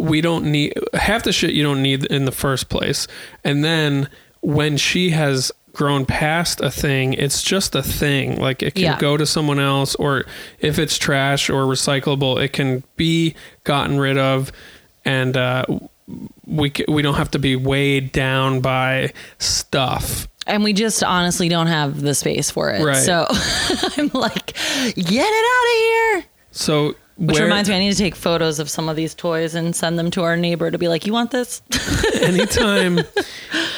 [0.00, 3.06] we don't need half the shit you don't need in the first place.
[3.42, 4.08] And then
[4.40, 8.40] when she has grown past a thing, it's just a thing.
[8.40, 8.98] Like it can Yeah.
[8.98, 10.24] go to someone else or
[10.60, 14.52] if it's trash or recyclable, it can be gotten rid of
[15.04, 15.64] and uh
[16.46, 20.26] we we don't have to be weighed down by stuff.
[20.46, 22.82] And we just honestly don't have the space for it.
[22.82, 22.96] Right.
[22.96, 23.26] So
[23.96, 24.46] I'm like,
[24.96, 26.30] get it out of here.
[26.50, 29.54] So Which Where- reminds me, I need to take photos of some of these toys
[29.54, 31.60] and send them to our neighbor to be like, "You want this?"
[32.22, 32.98] anytime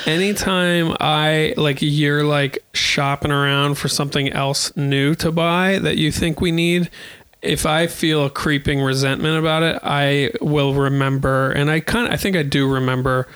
[0.07, 6.11] anytime i like you're like shopping around for something else new to buy that you
[6.11, 6.91] think we need
[7.41, 12.13] if i feel a creeping resentment about it i will remember and i kind of
[12.13, 13.29] i think i do remember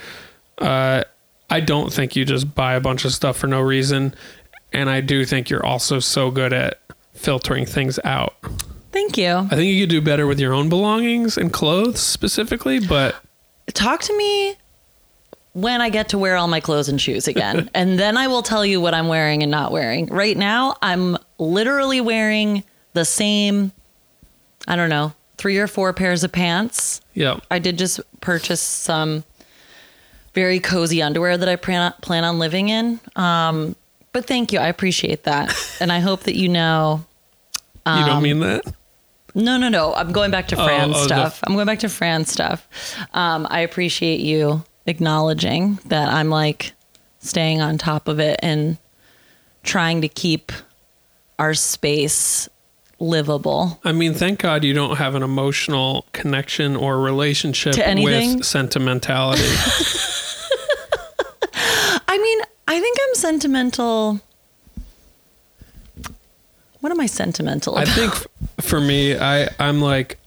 [0.59, 1.03] uh
[1.51, 4.15] i don't think you just buy a bunch of stuff for no reason
[4.73, 6.81] and i do think you're also so good at
[7.15, 8.35] filtering things out
[8.97, 9.37] Thank you.
[9.51, 13.15] i think you could do better with your own belongings and clothes specifically but
[13.75, 14.55] Talk to me
[15.53, 18.43] when I get to wear all my clothes and shoes again, and then I will
[18.43, 20.07] tell you what I'm wearing and not wearing.
[20.07, 23.73] Right now, I'm literally wearing the same.
[24.69, 27.01] I don't know, three or four pairs of pants.
[27.15, 29.25] yeah I did just purchase some
[30.35, 33.01] very cozy underwear that I plan plan on living in.
[33.17, 33.77] Um,
[34.13, 37.05] but thank you, I appreciate that, and I hope that you know.
[37.85, 38.65] you Um, don't mean that
[39.37, 39.93] No, no, no.
[39.95, 41.41] I'm going back to Oh, Fran's oh, the- stuff.
[41.47, 42.67] I'm going back to Fran's stuff.
[43.13, 46.73] Um, I appreciate you acknowledging that I'm like
[47.19, 48.79] staying on top of it and
[49.63, 50.53] trying to keep
[51.39, 52.49] our space
[52.99, 53.79] livable.
[53.85, 59.43] I mean, thank God you don't have an emotional connection or relationship with sentimentality.
[62.09, 64.21] I mean, I think I'm sentimental.
[66.81, 67.89] What am I sentimental about?
[67.89, 68.27] I think f-
[68.65, 70.19] for me, I I'm like,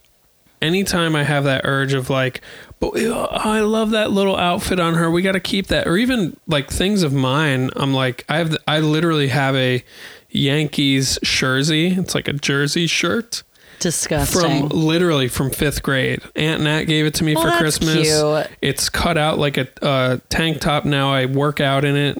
[0.61, 2.41] anytime I have that urge of like,
[2.79, 5.09] but uh, I love that little outfit on her.
[5.11, 7.69] We got to keep that, or even like things of mine.
[7.75, 9.83] I'm like, I have, I literally have a
[10.29, 11.87] Yankees jersey.
[11.93, 13.43] It's like a jersey shirt.
[13.79, 14.67] Disgusting.
[14.67, 16.19] from literally from fifth grade.
[16.35, 17.93] Aunt Nat gave it to me Well, for Christmas.
[18.09, 18.47] cute.
[18.61, 20.83] It's cut out like a uh, tank top.
[20.83, 22.17] Now I work out in it.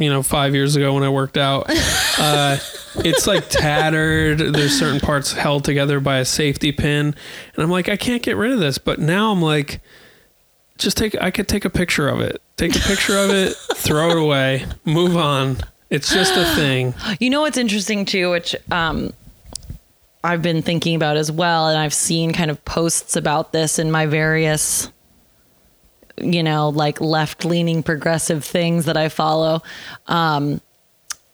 [0.00, 1.66] You know, five years ago when I worked out,
[2.18, 2.56] uh,
[2.96, 4.38] it's like tattered.
[4.38, 7.14] There's certain parts held together by a safety pin,
[7.54, 8.78] and I'm like, I can't get rid of this.
[8.78, 9.80] But now I'm like,
[10.78, 11.14] just take.
[11.20, 12.42] I could take a picture of it.
[12.56, 15.58] Take a picture of it, throw it away, move on.
[15.90, 16.94] It's just a thing.
[17.18, 19.12] You know what's interesting too, which um,
[20.22, 23.90] I've been thinking about as well, and I've seen kind of posts about this in
[23.90, 24.90] my various,
[26.20, 29.62] you know, like left leaning progressive things that I follow
[30.06, 30.60] um,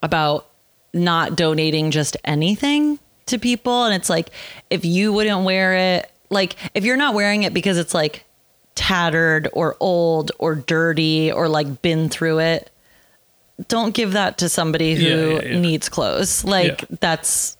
[0.03, 0.46] about
[0.92, 3.85] not donating just anything to people.
[3.85, 4.31] And it's like,
[4.70, 8.25] if you wouldn't wear it, like, if you're not wearing it because it's like
[8.75, 12.70] tattered or old or dirty or like been through it,
[13.68, 15.61] don't give that to somebody who Yeah, yeah, yeah.
[15.61, 16.44] needs clothes.
[16.44, 17.57] Like that's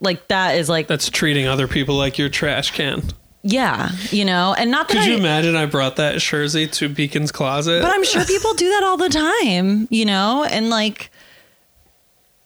[0.00, 3.02] like that is like That's treating other people like your trash can.
[3.42, 6.88] Yeah, you know, and not that Could I, you imagine I brought that jersey to
[6.88, 7.82] Beacon's closet?
[7.82, 11.10] but I'm sure people do that all the time, you know, and like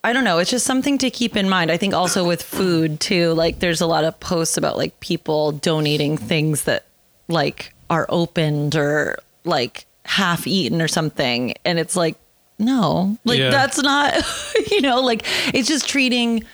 [0.04, 1.70] I don't know, it's just something to keep in mind.
[1.70, 5.52] I think also with food too, like there's a lot of posts about like people
[5.52, 6.86] donating things that
[7.28, 12.16] like are opened or like half eaten or something and it's like
[12.58, 13.50] no, like Yeah.
[13.50, 14.14] that's not
[14.70, 15.24] you know, like
[15.54, 16.44] it's just treating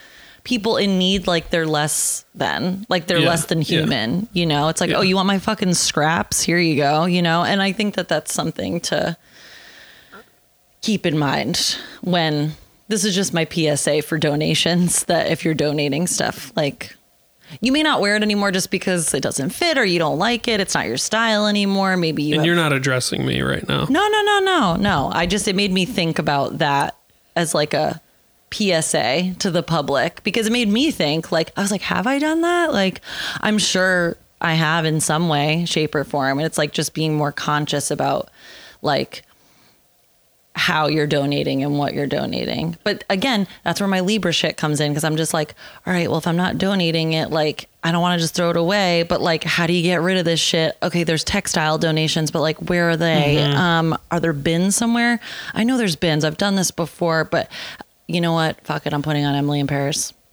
[0.48, 3.64] people in need like they're less than like they're Yeah, less than yeah.
[3.80, 4.96] human you know it's like Yeah.
[4.96, 8.08] oh you want my fucking scraps here you go you know and i think that
[8.08, 9.14] that's something to
[10.80, 12.52] keep in mind when
[12.88, 16.94] this is just my psa for donations that if you're donating stuff like
[17.60, 20.48] you may not wear it anymore just because it doesn't fit or you don't like
[20.48, 23.66] it it's not your style anymore maybe you and have- you're not addressing me right
[23.68, 23.84] now.
[23.90, 25.10] no, no, no, no, no.
[25.12, 26.96] I just it made me think about that
[27.36, 28.00] as like a
[28.50, 32.18] PSA to the public because it made me think like I was like, have I
[32.18, 32.72] done that?
[32.72, 33.00] Like
[33.40, 36.38] I'm sure I have in some way, shape, or form.
[36.38, 38.30] And it's like just being more conscious about
[38.82, 39.24] like
[40.54, 42.76] how you're donating and what you're donating.
[42.82, 45.54] But again, that's where my Libra shit comes in because I'm just like,
[45.86, 48.50] all right, well, if I'm not donating it, like, I don't want to just throw
[48.50, 49.04] it away.
[49.04, 50.76] But like, how do you get rid of this shit?
[50.82, 53.36] Okay, there's textile donations, but like, where are they?
[53.56, 55.20] Um, are there bins somewhere?
[55.54, 56.24] I know there's bins.
[56.24, 57.48] I've done this before, but
[58.08, 58.60] you know what?
[58.64, 58.92] Fuck it.
[58.92, 60.12] I'm putting on Emily in Paris.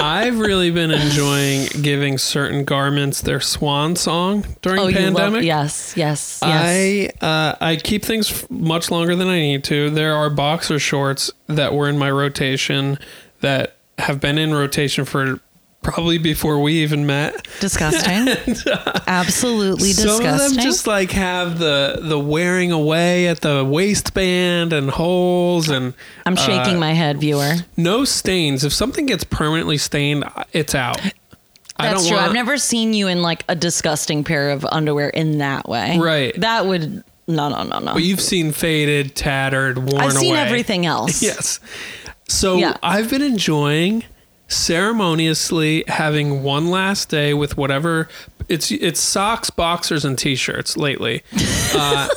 [0.00, 5.32] I've really been enjoying giving certain garments their swan song during Oh, pandemic.
[5.34, 5.42] love?
[5.42, 7.12] Yes, yes, yes.
[7.20, 9.90] I uh, I keep things f- much longer than I need to.
[9.90, 12.98] There are boxer shorts that were in my rotation
[13.40, 15.40] that have been in rotation for
[15.82, 17.46] probably before we even met.
[17.60, 18.28] disgusting.
[19.06, 20.26] Absolutely Some disgusting.
[20.50, 25.94] of them just like have the the wearing away at the waistband and holes and
[26.26, 27.54] I'm shaking uh, my head, viewer.
[27.76, 28.64] no stains.
[28.64, 31.00] If something gets permanently stained, it's out.
[31.80, 32.16] I That's true.
[32.16, 35.96] want, I've never seen you in like a disgusting pair of underwear in that way.
[35.98, 36.38] Right.
[36.40, 37.92] That would no no no no.
[37.94, 40.40] But you've seen faded, tattered, worn I've seen away.
[40.40, 41.22] everything else.
[41.28, 41.60] Yes.
[42.26, 42.76] So Yeah.
[42.82, 44.04] I've been enjoying
[44.48, 48.08] ceremoniously having one last day with whatever
[48.48, 51.22] it's it's socks, boxers, and t-shirts lately,
[51.74, 52.08] uh,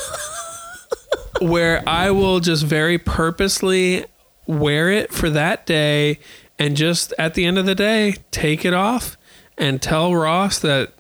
[1.42, 4.06] where I will just very purposely
[4.48, 6.20] wear it for that day,
[6.58, 9.18] and just at the end of the day take it off
[9.58, 10.94] and tell Ross that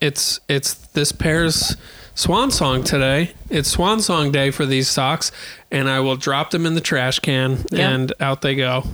[0.00, 1.76] it's it's this pair's
[2.16, 3.30] swan song today.
[3.50, 5.30] It's swan song day for these socks,
[5.70, 7.80] and I will drop them in the trash can, Yep.
[7.80, 8.84] and out they go.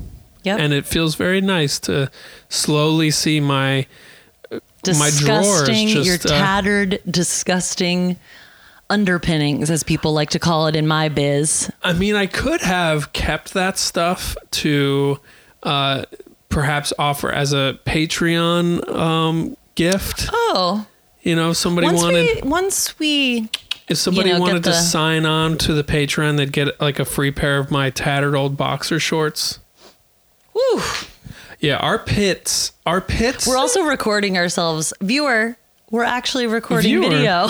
[0.44, 0.58] Yep.
[0.58, 2.10] And it feels very nice to
[2.48, 3.86] slowly see my
[4.86, 8.16] my drawers disgusting, just, your uh, tattered, disgusting
[8.88, 11.70] underpinnings, as people like to call it in my biz.
[11.82, 15.20] I mean, I could have kept that stuff to
[15.62, 16.04] uh,
[16.48, 20.28] perhaps offer as a Patreon um, gift.
[20.32, 20.86] Oh,
[21.22, 23.48] You know, if somebody once wanted we once we
[23.88, 27.04] if somebody you know, wanted to sign on to the Patreon, they'd get like a
[27.04, 29.58] free pair of my tattered old boxer shorts.
[30.60, 30.82] Whew,
[31.60, 33.46] Yeah, our pits, our pits.
[33.46, 35.56] we're also recording ourselves, viewer.
[35.90, 37.10] We're actually recording Viewer.
[37.10, 37.48] video,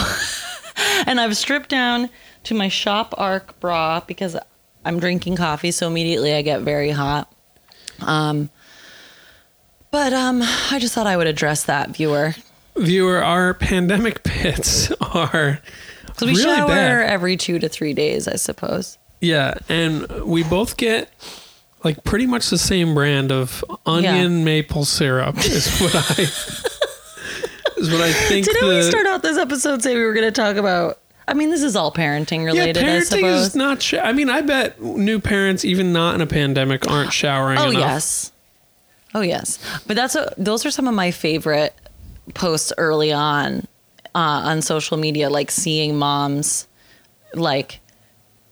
[1.07, 2.09] and I've stripped down
[2.45, 4.37] to my shop arc bra because
[4.85, 7.31] I'm drinking coffee, so immediately I get very hot.
[8.01, 8.49] Um,
[9.91, 12.35] but um, I just thought I would address that, viewer.
[12.77, 15.61] viewer, our pandemic pits are
[16.07, 17.11] Because we really shower bad.
[17.11, 18.97] every two to three days, I suppose.
[19.21, 21.11] Yeah, and we both get
[21.85, 26.23] like pretty much the same brand of onion maple syrup is what I
[27.81, 28.47] is what I think.
[28.47, 30.99] Didn't we start out this episode saying we were going to talk about?
[31.27, 33.47] I mean, this is all parenting related, I parenting suppose.
[33.49, 33.81] is not.
[33.81, 37.59] Sh- I mean, I bet new parents, even not in a pandemic, aren't showering.
[37.59, 37.81] oh enough.
[37.81, 38.33] yes,
[39.15, 39.59] oh yes.
[39.87, 41.75] But that's a, those are some of my favorite
[42.35, 43.67] posts early on
[44.15, 46.67] uh, on social media, like seeing moms
[47.35, 47.80] like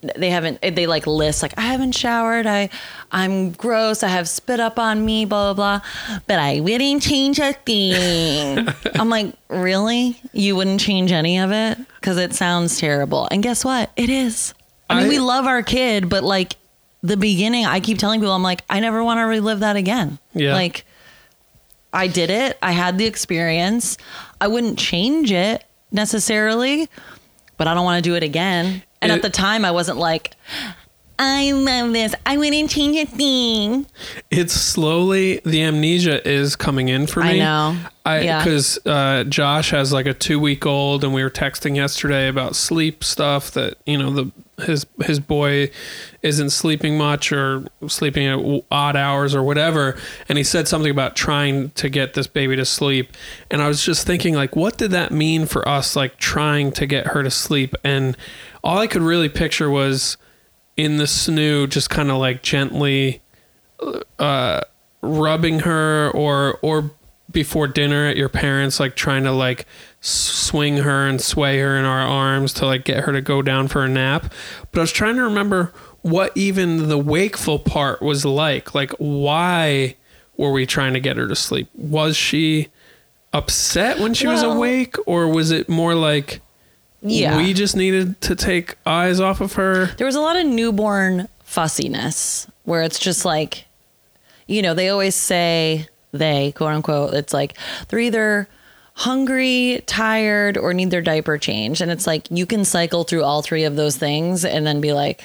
[0.01, 2.47] they haven't eh, they like list like I haven't showered.
[2.47, 2.71] I
[3.11, 4.03] I'm gross.
[4.03, 6.19] I have spit up on me blah blah blah.
[6.27, 8.69] But I wouldn't change a thing.
[8.95, 10.21] I'm like really?
[10.33, 11.79] You wouldn't change any of it?
[12.01, 13.27] Because it sounds terrible.
[13.31, 13.91] And guess what?
[13.97, 14.55] It is.
[14.89, 16.55] I mean I- we love our kid but like
[17.03, 20.19] the beginning I keep telling people I'm like I never want to relive that again.
[20.33, 20.53] Yeah.
[20.53, 20.85] like
[21.93, 22.57] I did it.
[22.63, 23.97] I had the experience.
[24.41, 26.89] I wouldn't change it necessarily
[27.57, 28.85] but I don't want to do it again.
[29.01, 30.35] And It- at the time, I wasn't like,
[31.21, 32.15] I love this.
[32.27, 33.87] I wouldn't change a thing.
[34.31, 37.31] It's slowly the amnesia is coming in for me.
[37.43, 37.77] I know.
[38.07, 38.39] I Yeah.
[38.45, 42.55] because uh, Josh has like a two week old, and we were texting yesterday about
[42.55, 44.31] sleep stuff that you know the
[44.65, 45.71] his his boy
[46.23, 49.97] isn't sleeping much or sleeping at odd hours or whatever,
[50.29, 53.13] and he said something about trying to get this baby to sleep,
[53.51, 55.97] and I was just thinking like, what did that mean for us?
[55.97, 58.17] Like trying to get her to sleep, and
[58.63, 60.17] all I could really picture was
[60.77, 63.21] in the snoo, just kind of like gently
[64.19, 64.61] uh,
[65.03, 66.91] rubbing her or or
[67.31, 69.67] before dinner at your parents like trying to like
[70.01, 73.69] swing her and sway her in our arms to like get her to go down
[73.69, 74.33] for a nap.
[74.73, 78.75] But i was trying to remember what even the wakeful part was like.
[78.75, 79.97] Like why
[80.37, 81.69] were we trying to get her to sleep?
[81.75, 82.69] Was she
[83.33, 86.41] upset when she was awake or was it more like
[87.03, 87.37] Yeah.
[87.37, 91.29] we just needed to take eyes off of her there was a lot of newborn
[91.45, 93.65] fussiness where it's just like,
[94.47, 97.57] you know, they always say, they, quote unquote, it's like
[97.89, 98.49] they're either
[98.95, 101.81] hungry, tired, or need their diaper changed.
[101.81, 104.93] And it's like you can cycle through all three of those things and then be
[104.93, 105.23] like,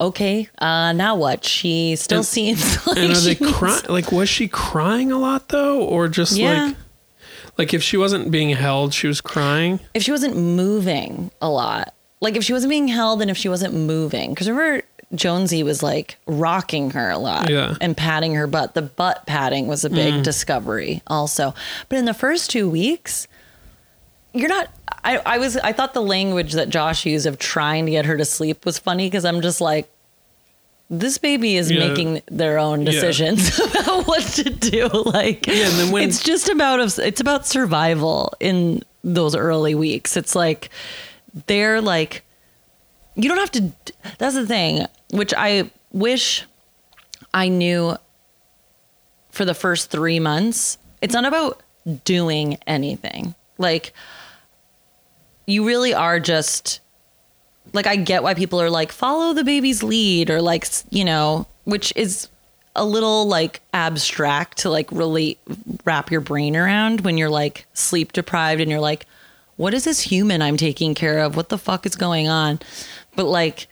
[0.00, 1.44] okay, uh, now what?
[1.44, 3.82] She still And- seems like and are they crying?
[3.88, 6.66] Like, was she crying a lot though, or just Yeah.
[6.66, 6.76] like,
[7.58, 9.80] like if she wasn't being held, she was crying?
[9.94, 13.48] if she wasn't moving a lot, like if she wasn't being held and if she
[13.48, 17.74] wasn't moving, because remember Jonesy was like rocking her a lot Yeah.
[17.80, 18.74] and patting her butt.
[18.74, 20.22] The butt patting was a big mm.
[20.22, 21.54] discovery also.
[21.88, 23.26] But in the first two weeks,
[24.34, 24.68] you're not.
[25.04, 25.56] I, I was.
[25.56, 28.78] I thought the language that Josh used of trying to get her to sleep was
[28.78, 29.90] funny because I'm just like,
[30.90, 31.88] this baby is Yeah.
[31.88, 32.92] making their own Yeah.
[32.92, 34.88] decisions about what to do.
[34.88, 40.16] Like, Yeah, and then when- it's just about it's about survival in those early weeks.
[40.16, 40.70] It's like
[41.46, 42.24] they're like
[43.16, 43.72] you don't have to.
[44.18, 46.44] That's the thing, which I wish
[47.34, 47.96] I knew
[49.30, 50.78] for the first three months.
[51.02, 51.60] It's not about
[52.04, 53.34] doing anything.
[53.58, 53.92] Like
[55.46, 56.80] you really are just
[57.72, 61.46] like I get why people are like follow the baby's lead or like you know,
[61.64, 62.28] which is
[62.76, 65.38] a little like abstract to like really
[65.84, 69.06] wrap your brain around when you're like sleep deprived and you're like
[69.56, 71.34] what is this human I'm taking care of?
[71.34, 72.60] What the fuck is going on?
[73.16, 73.66] But like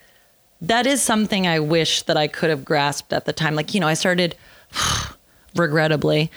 [0.61, 3.55] that is something I wish that I could have grasped at the time.
[3.55, 4.35] Like, you know, I started
[5.55, 6.31] regrettably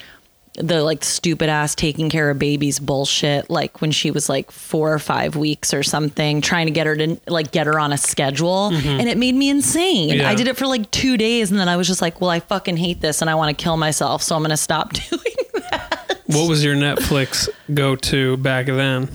[0.54, 4.98] the like stupid ass Taking Cara Babies bullshit like when she was like four or
[4.98, 8.66] five weeks or something trying to get her to like get her on a schedule
[8.74, 10.20] and it made me insane Mm-hmm.
[10.20, 10.28] Yeah.
[10.28, 12.40] i did it for like two days and then i was just like well i
[12.40, 15.22] fucking hate this and i want to kill myself so i'm gonna stop doing
[15.70, 16.20] that.
[16.26, 19.08] What was your Netflix go to back then?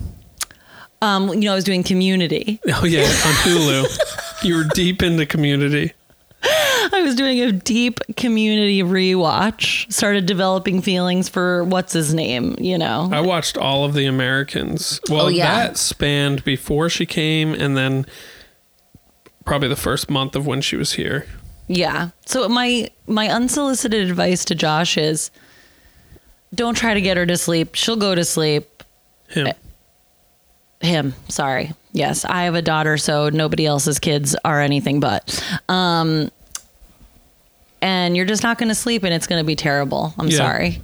[1.01, 4.43] um you know i was doing community Oh yeah, on Hulu.
[4.43, 5.91] you were deep into Community.
[6.93, 12.77] I was doing a deep community rewatch, started developing feelings for what's his name, you
[12.77, 13.09] know.
[13.11, 14.99] I watched all of the Americans.
[15.09, 15.67] Well, Oh, yeah.
[15.67, 18.05] that spanned before she came, and then
[19.45, 21.25] probably the first month of when she was here.
[21.67, 22.09] Yeah.
[22.25, 25.31] So my my unsolicited advice to Josh is
[26.53, 27.75] don't try to get her to sleep.
[27.75, 28.83] She'll go to sleep.
[29.29, 29.47] Him.
[30.81, 31.73] Him, sorry.
[31.91, 35.43] Yes, I have a daughter so nobody else's kids are anything but.
[35.67, 36.29] Um
[37.85, 40.11] and you're just not going to sleep and it's going to be terrible.
[40.17, 40.37] I'm Yeah.
[40.37, 40.81] sorry.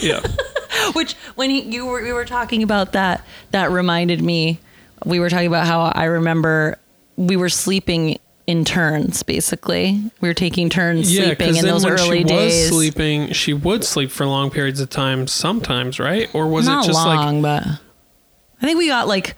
[0.00, 0.20] yeah.
[0.94, 4.60] Which when he, you were we were talking about that, that reminded me.
[5.04, 6.78] We were talking about how I remember
[7.16, 9.24] we were sleeping in turns.
[9.24, 12.70] Basically, we were taking turns Yeah, sleeping in those when early she days.
[12.70, 16.32] was sleeping, she would sleep for long periods of time sometimes, right?
[16.32, 19.34] Or was not it just like long, but I think we got like.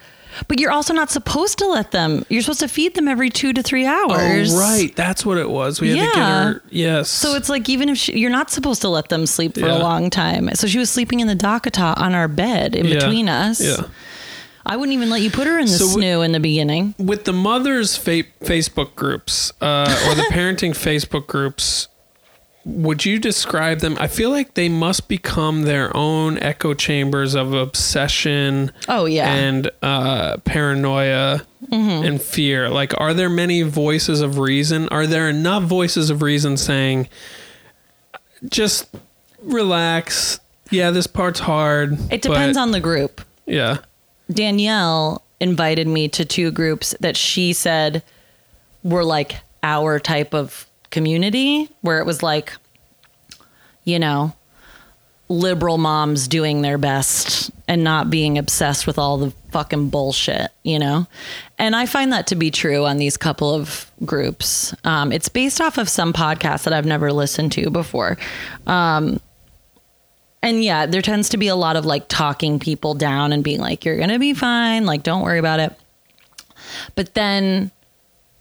[0.47, 2.25] But you're also not supposed to let them.
[2.29, 4.55] You're supposed to feed them every two to three hours.
[4.55, 4.95] Oh, right.
[4.95, 5.81] That's what it was.
[5.81, 6.63] We had to get her.
[6.71, 7.09] Yes.
[7.11, 9.79] So it's like even if she, you're not supposed to let them sleep for Yeah.
[9.79, 10.51] a long time.
[10.55, 12.95] So she was sleeping in the DockATot on our bed in Yeah.
[12.95, 13.61] between us.
[13.61, 13.83] Yeah.
[14.67, 16.95] I wouldn't even let you put her in the So snoo in the beginning.
[16.99, 21.89] With the mothers' fa- Facebook groups uh, or the parenting Facebook groups,
[22.69, 23.97] would you describe them?
[23.99, 28.71] I feel like they must become their own echo chambers of obsession.
[28.89, 29.33] Oh, yeah.
[29.35, 32.05] and uh, paranoia Mm-hmm.
[32.07, 32.71] and fear.
[32.71, 34.89] Like, are there many voices of reason?
[34.91, 37.09] Are there enough voices of reason saying,
[38.49, 38.87] just
[39.43, 40.39] relax?
[40.71, 41.99] Yeah, this part's hard.
[42.13, 43.21] It depends on the group.
[43.45, 43.79] Yeah.
[44.33, 48.03] Danielle invited me to two groups that she said
[48.83, 52.53] were like our type of community, where it was like,
[53.85, 54.35] you know,
[55.29, 60.79] liberal moms doing their best and not being obsessed with all the fucking bullshit, you
[60.79, 61.07] know?
[61.59, 64.75] And I find that to be true on these couple of groups.
[64.85, 68.17] Um, it's based off of some podcasts that I've never listened to before.
[68.67, 69.21] Um,
[70.43, 73.59] and yeah, there tends to be a lot of like talking people down and being
[73.61, 74.87] like, "You're gonna be fine.
[74.87, 75.73] Like, don't worry about it."
[76.95, 77.73] But then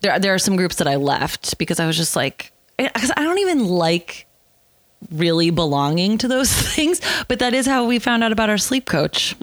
[0.01, 3.23] there there are some groups that I left because I was just like, because I
[3.23, 4.27] don't even like
[5.11, 7.01] really belonging to those things.
[7.27, 9.35] But that is how we found out about our sleep coach.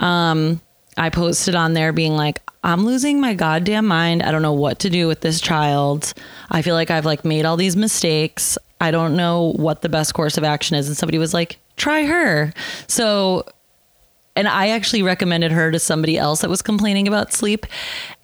[0.00, 0.60] Um,
[0.96, 4.22] I posted on there being like, I'm losing my goddamn mind.
[4.22, 6.12] I don't know what to do with this child.
[6.50, 8.56] I feel like I've like made all these mistakes.
[8.80, 10.88] I don't know what the best course of action is.
[10.88, 12.52] And somebody was like, try her.
[12.86, 13.46] So,
[14.36, 17.66] and I actually recommended her to somebody else that was complaining about sleep.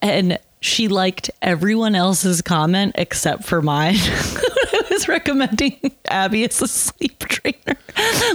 [0.03, 3.95] And she liked everyone else's comment except for mine.
[3.99, 7.79] I was recommending Abby as a sleep trainer.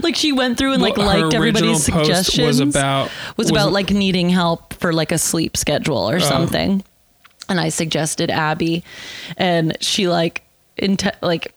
[0.01, 2.45] like she went through and like Well, liked everybody's suggestions.
[2.47, 6.15] was about- was was about it- like needing help for like a sleep schedule or
[6.15, 6.19] oh.
[6.19, 6.84] something.
[7.49, 8.86] And I suggested Abby,
[9.36, 10.43] and she like,
[10.82, 11.53] inte- like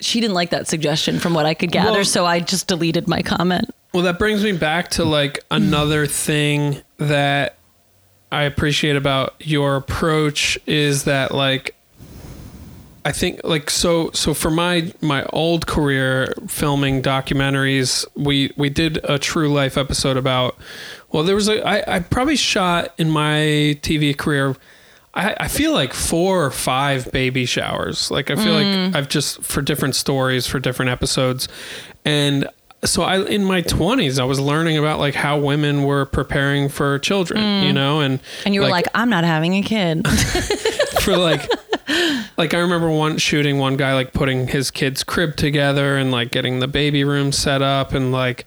[0.00, 1.92] she didn't like that suggestion from what I could gather.
[1.92, 3.70] Well- so I just deleted my comment.
[3.92, 7.57] Well, that brings me back to like another thing that
[8.30, 11.74] I appreciate about your approach is that like
[13.04, 19.00] I think like so so for my my old career filming documentaries we we did
[19.04, 20.56] a true life episode about
[21.10, 24.56] well there was a I, I probably shot in my TV career
[25.14, 28.10] I, I feel like four or five baby showers.
[28.10, 28.94] Like I feel like mm.
[28.94, 31.48] I've just for different stories for different episodes.
[32.04, 32.46] And
[32.84, 36.98] so I in my 20s I was learning about like how women were preparing for
[37.00, 37.74] children you mm.
[37.74, 40.06] know and And you were like, I'm not having a kid.
[41.00, 41.48] for like
[42.36, 46.30] like I remember one shooting one guy like putting his kid's crib together and like
[46.30, 48.46] getting the baby room set up and like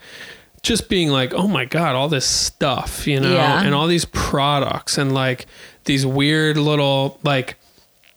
[0.63, 3.63] just being like oh my god all this stuff you know Yeah.
[3.63, 5.45] and all these products and like
[5.85, 7.57] these weird little like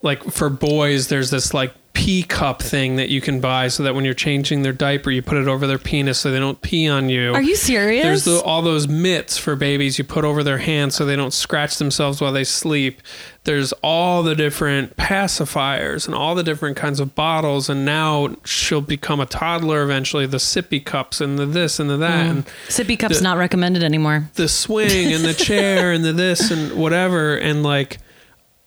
[0.03, 3.95] like for boys there's this like pee cup thing that you can buy so that
[3.95, 6.89] when you're changing their diaper you put it over their penis so they don't pee
[6.89, 8.03] on you Are you serious?
[8.03, 11.33] there's the, all those mitts for babies you put over their hands so they don't
[11.33, 13.01] scratch themselves while they sleep.
[13.45, 17.69] There's all the different pacifiers and all the different kinds of bottles.
[17.69, 20.27] And now she'll become a toddler eventually.
[20.27, 23.83] The sippy cups and the this and the that and Sippy cup's the- not recommended
[23.85, 24.31] anymore.
[24.35, 27.37] the swing and the chair and the this and whatever.
[27.37, 27.99] And like,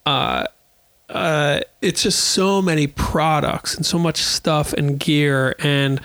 [0.05, 0.45] uh,
[1.09, 6.01] uh, it's just so many products and so much stuff and gear and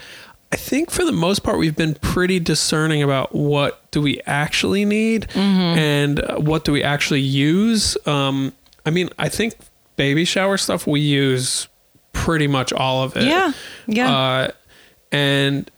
[0.53, 4.85] I think for the most part we've been pretty discerning about what do we actually
[4.85, 7.97] need and uh, what do we actually use.
[8.07, 8.53] Um,
[8.85, 9.55] I mean, I think
[9.97, 11.69] baby shower stuff we use
[12.13, 13.25] pretty much all of it.
[13.25, 13.53] Yeah,
[13.87, 14.15] yeah.
[14.15, 14.51] Uh,
[15.11, 15.71] and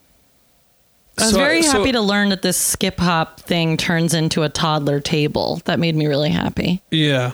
[1.19, 4.43] I was so- very so- happy to learn that this skip hop thing turns into
[4.43, 5.61] a toddler table.
[5.65, 6.83] That made me really happy.
[6.91, 7.33] Yeah.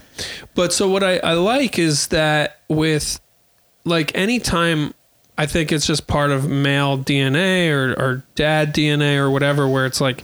[0.55, 3.21] But so what I, I like is that with
[3.85, 4.93] like anytime
[5.39, 9.87] I think it's just part of male DNA or, or dad DNA or whatever where
[9.87, 10.23] it's like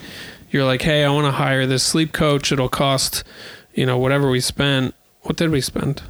[0.50, 2.52] you're like, hey, I want to hire this sleep coach.
[2.52, 3.24] It'll cost,
[3.74, 4.94] you know, whatever we spent.
[5.22, 6.02] What did we spend?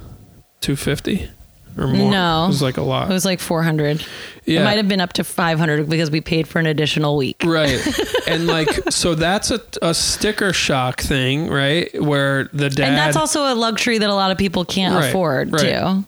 [0.59, 1.29] Two fifty
[1.77, 2.11] or more?
[2.11, 2.45] No.
[2.45, 3.09] It was like a lot.
[3.09, 4.05] It was like 400.
[4.45, 4.61] Yeah.
[4.61, 7.41] It might have been up to 500 because we paid for an additional week.
[7.45, 7.79] Right.
[8.27, 11.89] and like so that's a, a sticker shock thing, right?
[12.01, 15.09] Where the dad And that's also a luxury that a lot of people can't Right,
[15.09, 15.61] afford right.
[15.61, 16.05] too.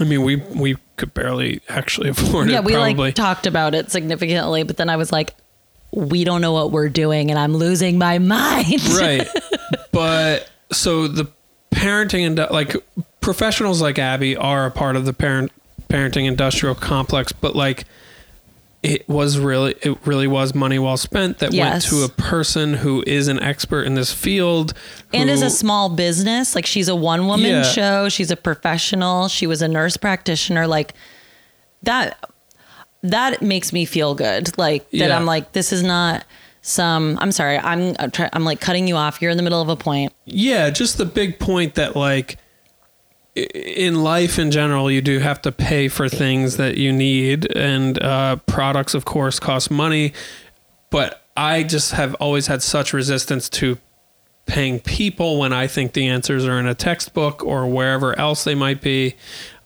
[0.00, 2.94] I mean we we could barely actually afford Yeah, it Yeah, we probably.
[2.94, 5.34] like talked about it significantly, but then I was like,
[5.92, 8.82] we don't know what we're doing and I'm losing my mind.
[8.90, 9.26] right
[9.92, 11.26] but so the
[11.74, 12.74] parenting and like
[13.20, 15.52] professionals like abby are a part of the parent
[15.88, 17.84] parenting industrial complex but like
[18.82, 21.92] it was really it really was money well spent that Yes.
[21.92, 24.72] went to a person who is an expert in this field
[25.12, 27.62] and is a small business, like she's a one woman Yeah.
[27.62, 30.94] show, she's a professional, she was a nurse practitioner, like
[31.82, 32.24] that
[33.02, 34.56] that makes me feel good.
[34.56, 35.16] Like that Yeah.
[35.16, 36.24] I'm like this is not
[36.62, 39.20] some I'm sorry, I'm I'm, try, I'm like cutting you off.
[39.22, 40.12] You're in the middle of a point.
[40.24, 42.36] yeah just the big point that like
[43.36, 48.02] in life in general you do have to pay for things that you need and
[48.02, 50.12] uh, products of course cost money
[50.90, 53.78] but i just have always had such resistance to
[54.46, 58.54] paying people when i think the answers are in a textbook or wherever else they
[58.54, 59.14] might be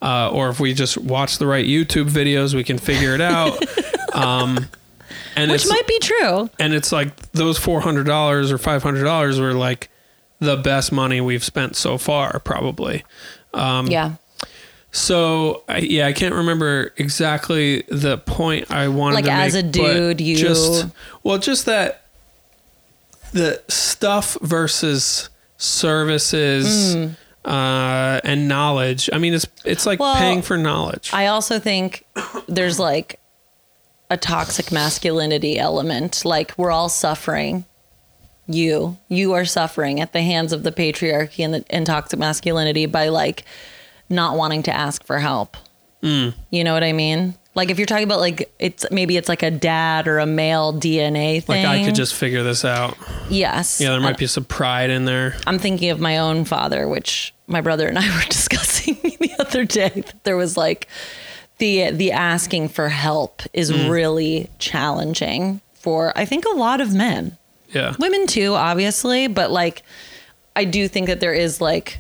[0.03, 3.59] uh, or if we just watch the right youtube videos we can figure it out
[4.14, 4.66] um,
[5.37, 6.49] and Which might be true.
[6.59, 9.89] and it's like those four hundred dollars or five hundred dollars were like
[10.41, 13.05] the best money we've spent so far, probably.
[13.53, 14.14] Um, yeah.
[14.93, 19.16] So I, yeah, I can't remember exactly the point I wanted.
[19.16, 20.87] Like, to as make, a dude, you- just
[21.22, 22.03] well, just that
[23.32, 26.95] the stuff versus services
[27.45, 29.11] uh, and knowledge.
[29.12, 30.03] I mean, it's it's like Mm.
[30.03, 31.11] Well, paying for knowledge.
[31.12, 32.05] I also think
[32.49, 33.18] there's like
[34.14, 36.24] a toxic masculinity element.
[36.24, 37.64] Like we're all suffering.
[38.46, 42.86] You, you are suffering at the hands of the patriarchy and, the, and toxic masculinity
[42.86, 43.44] by like
[44.10, 45.56] not wanting to ask for help.
[46.02, 46.34] Mm.
[46.50, 47.34] You know what I mean?
[47.54, 50.72] Like if you're talking about like it's maybe it's like a dad or a male
[50.74, 51.64] DNA thing.
[51.64, 52.98] like I could just figure this out.
[53.30, 53.80] yes.
[53.80, 55.36] Yeah, there And might be some pride in there.
[55.46, 59.64] I'm thinking of my own father, which my brother and I were discussing the other
[59.64, 59.88] day.
[59.88, 60.88] That there was like
[61.59, 63.90] the the asking for help is mm.
[63.90, 67.36] really challenging for I think a lot of men,
[67.68, 67.94] Yeah.
[67.98, 69.82] women too, obviously, but like
[70.57, 71.98] I do think that there is like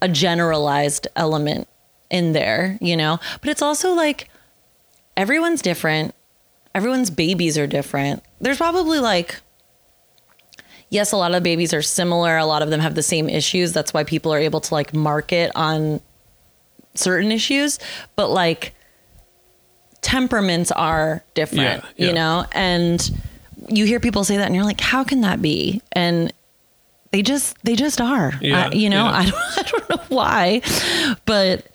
[0.00, 1.68] a generalized element
[2.10, 3.18] in there, you know.
[3.40, 4.28] But it's also like
[5.16, 6.14] everyone's different.
[6.74, 8.22] Everyone's babies are different.
[8.40, 9.40] There's probably like
[10.90, 12.36] yes, a lot of babies are similar.
[12.36, 13.72] A lot of them have the same issues.
[13.72, 16.00] That's why people are able to like market on
[16.94, 17.78] certain issues.
[18.16, 18.74] But like
[20.02, 22.06] temperaments are different, Yeah, yeah.
[22.06, 22.44] you know?
[22.52, 23.10] And
[23.68, 25.82] you hear people say that and you're like, how can that be?
[25.92, 26.32] And
[27.10, 28.32] they just they just are.
[28.40, 29.06] Yeah, I- you know.
[29.12, 30.62] I don't I don't know why.
[31.24, 31.66] But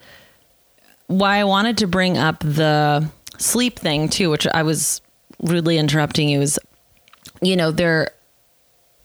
[1.08, 5.02] why I wanted to bring up the sleep thing too, which I was
[5.42, 6.60] rudely interrupting you is
[7.42, 8.12] you know, there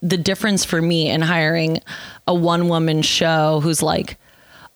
[0.01, 1.81] the difference for me in hiring
[2.29, 4.17] a one woman show who's like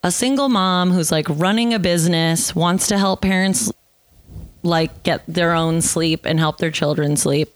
[0.03, 3.71] a single mom who's like running a business, wants to help parents
[4.63, 7.53] like get their own sleep and help their children sleep.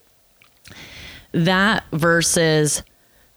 [1.32, 2.84] That versus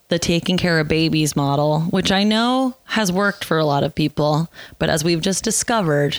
[0.09, 4.51] the Taking Cara Babies model, which I know has worked for a lot of people,
[4.79, 6.19] but as we've just discovered,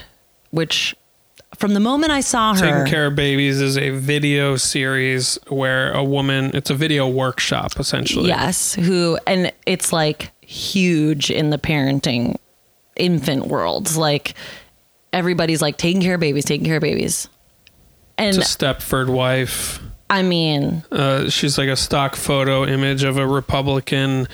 [0.50, 0.96] which
[1.58, 5.92] from the moment I saw her, Taking Care of Babies is a video series where
[5.92, 8.30] a woman, it's a video workshop essentially.
[8.30, 12.38] Yes, who and it's like huge in the parenting
[12.96, 13.96] infant world.
[13.96, 14.36] Like
[15.12, 17.28] everybody's like Taking Cara Babies, taking care of babies.
[18.18, 19.80] And a Stepford wife.
[20.10, 24.28] I mean, Uh, she's like a stock photo image of a Republican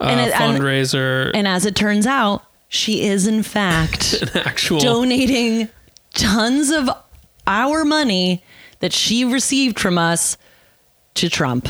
[0.00, 1.30] uh, And it- and- fundraiser.
[1.34, 4.80] and as it turns out, she is in fact actual.
[4.80, 5.68] donating
[6.14, 6.90] tons of
[7.46, 8.42] our money
[8.80, 10.36] that she received from us
[11.14, 11.68] to Trump.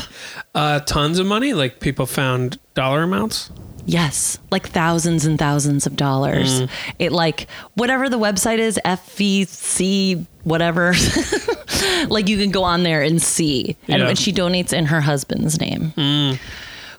[0.55, 1.53] Uh, tons of money.
[1.53, 3.51] Like people found dollar amounts.
[3.85, 6.61] Yes, like thousands and thousands of dollars.
[6.61, 6.69] Mm.
[6.99, 10.93] It like whatever the website is, FEC whatever.
[12.07, 13.75] like you can go on there and see.
[13.87, 14.07] And Yeah.
[14.07, 15.93] when she donates in her husband's name,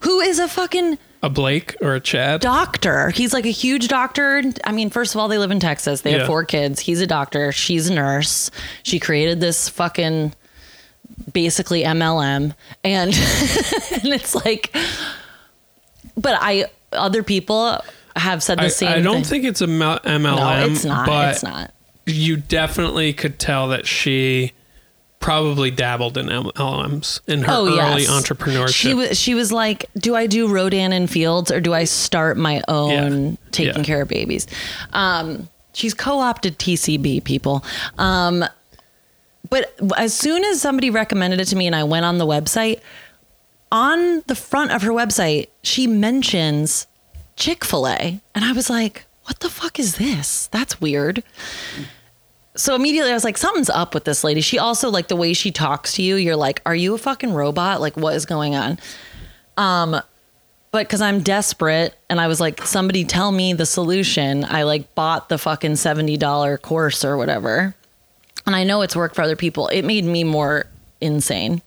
[0.00, 2.40] who is a fucking A Blake or a Chad?
[2.40, 3.10] doctor.
[3.10, 4.42] He's like a huge doctor.
[4.64, 6.00] I mean, first of all, they live in Texas.
[6.00, 6.18] They Yeah.
[6.18, 6.80] have four kids.
[6.80, 7.52] He's a doctor.
[7.52, 8.50] She's a nurse.
[8.82, 10.32] She created this fucking
[11.32, 13.10] basically MLM, and
[13.92, 14.74] and it's like,
[16.16, 17.78] but I other people
[18.16, 18.88] have said the I, same.
[18.88, 19.24] I don't thing.
[19.24, 20.22] think it's a MLM.
[20.22, 21.06] no, it's not.
[21.06, 21.72] But it's not.
[22.06, 24.52] you definitely could tell that she
[25.20, 28.74] probably dabbled in MLMs in her Oh early yes, entrepreneurship.
[28.74, 29.18] She was.
[29.18, 33.30] She was like, "Do I do Rodan and Fields or do I start my own
[33.30, 33.36] Yeah.
[33.52, 33.82] taking Yeah.
[33.84, 34.46] care of babies?"
[34.92, 37.64] Um, she's co-opted TCB people.
[37.98, 38.44] Um,
[39.48, 42.80] but as soon as somebody recommended it to me and I went on the website,
[43.72, 46.86] on the front of her website, she mentions
[47.34, 48.20] Chick fil A.
[48.34, 50.46] And I was like, what the fuck is this?
[50.48, 51.24] That's weird.
[52.54, 54.40] So immediately I was like, something's up with this lady.
[54.42, 57.32] She also, like, the way she talks to you, you're like, are you a fucking
[57.32, 57.80] robot?
[57.80, 58.78] Like, what is going on?
[59.56, 59.92] Um,
[60.70, 64.94] but because I'm desperate and I was like, somebody tell me the solution, I like
[64.94, 67.74] bought the fucking $70 course or whatever
[68.46, 69.68] and I know it's worked for other people.
[69.68, 70.66] It made me more
[71.02, 71.60] insane.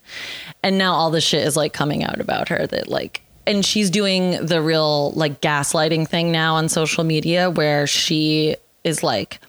[0.63, 3.89] And now all this shit is like coming out about her that like and she's
[3.91, 9.39] doing the real like gaslighting thing now on social media where she is like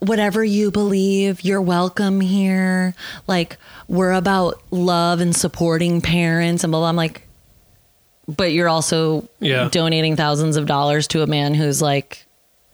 [0.00, 2.94] whatever you believe, you're welcome here.
[3.26, 3.56] Like
[3.88, 6.88] we're about love and supporting parents and blah blah.
[6.88, 7.26] I'm like
[8.26, 9.68] but you're also Yeah.
[9.70, 12.24] donating thousands of dollars to a man who's like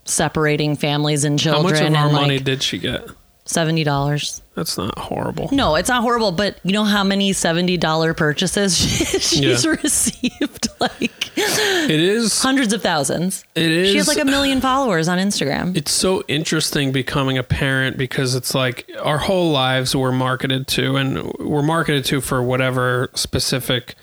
[0.04, 1.62] separating families and children.
[1.64, 3.06] How much of our and money did she get?
[3.50, 4.40] Seventy dollars.
[4.54, 5.48] That's not horrible.
[5.52, 8.76] No, it's not horrible, but you know how many seventy dollar purchases
[9.20, 9.70] she's Yeah.
[9.82, 10.68] received?
[10.80, 12.40] Like It is.
[12.40, 13.44] hundreds of thousands.
[13.54, 13.90] It is.
[13.90, 15.76] She has like a million followers on Instagram.
[15.76, 20.96] it's so interesting becoming a parent because it's like our whole lives we're marketed to
[20.96, 23.94] and we're marketed to for whatever specific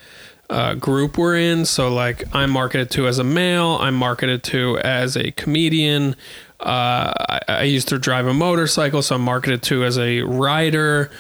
[0.52, 4.78] uh, group we're in so like i'm marketed to as a male i'm marketed to
[4.80, 6.16] as a comedian
[6.60, 11.12] uh, I, I used to drive a motorcycle so i'm marketed to as a rider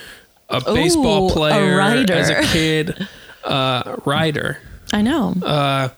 [0.50, 3.08] a baseball a player as a kid
[3.44, 4.60] uh, rider
[4.94, 5.34] I know.
[5.42, 5.90] Uh,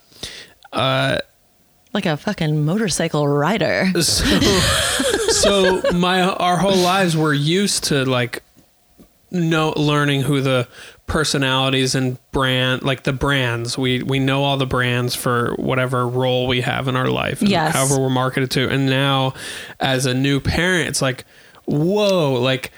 [0.74, 1.20] uh,
[1.94, 3.92] like a fucking motorcycle rider.
[4.02, 4.40] so
[5.30, 8.44] so my our whole lives we're used to like
[9.32, 10.68] no learning who the
[11.10, 16.48] personalities and brand like the brands we we know all the brands for whatever role
[16.48, 17.76] we have in our life Yes.
[17.76, 19.34] however we're marketed to and now
[19.80, 21.26] as a new parent it's like
[21.66, 22.72] whoa like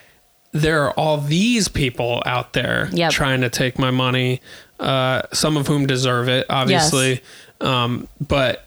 [0.54, 3.12] there are all these people out there Yep.
[3.12, 4.42] trying to take my money
[4.80, 7.22] uh some of whom deserve it obviously
[7.60, 8.66] um but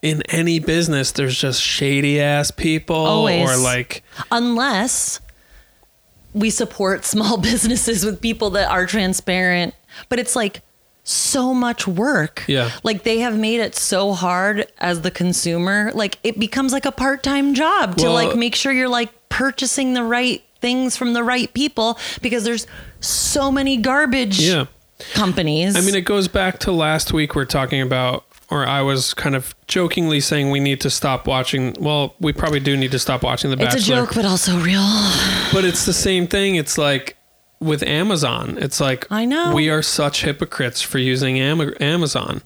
[0.00, 3.48] in any business there's just shady ass people Always.
[3.48, 4.02] or like
[4.32, 5.20] Unless
[6.34, 9.74] we support small businesses with people that are transparent,
[10.08, 10.60] but it's like
[11.04, 12.44] so much work.
[12.46, 12.70] Yeah.
[12.84, 15.90] Like they have made it so hard as the consumer.
[15.94, 19.94] Like it becomes like a part-time job to Well- like make sure you're like purchasing
[19.94, 22.68] the right things from the right people because there's
[23.00, 24.66] so many garbage yeah
[25.14, 25.74] companies.
[25.74, 27.34] I mean, it goes back to last week.
[27.34, 31.74] We're talking about, or I was kind of jokingly saying we need to stop watching.
[31.80, 34.86] Well, we probably do need to stop watching The it's a joke, but also real.
[35.54, 36.56] but it's the same thing.
[36.56, 37.16] It's like
[37.60, 38.58] with Amazon.
[38.60, 39.54] It's like I know.
[39.54, 42.42] we are such hypocrites for using Am- Amazon,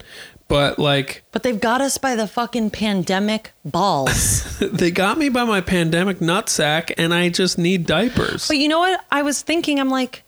[0.47, 4.59] but like But they've got us by the fucking pandemic balls.
[4.61, 8.47] they got me by my pandemic nutsack, and I just need diapers.
[8.47, 9.05] But you know what?
[9.11, 10.23] I was thinking, I'm like,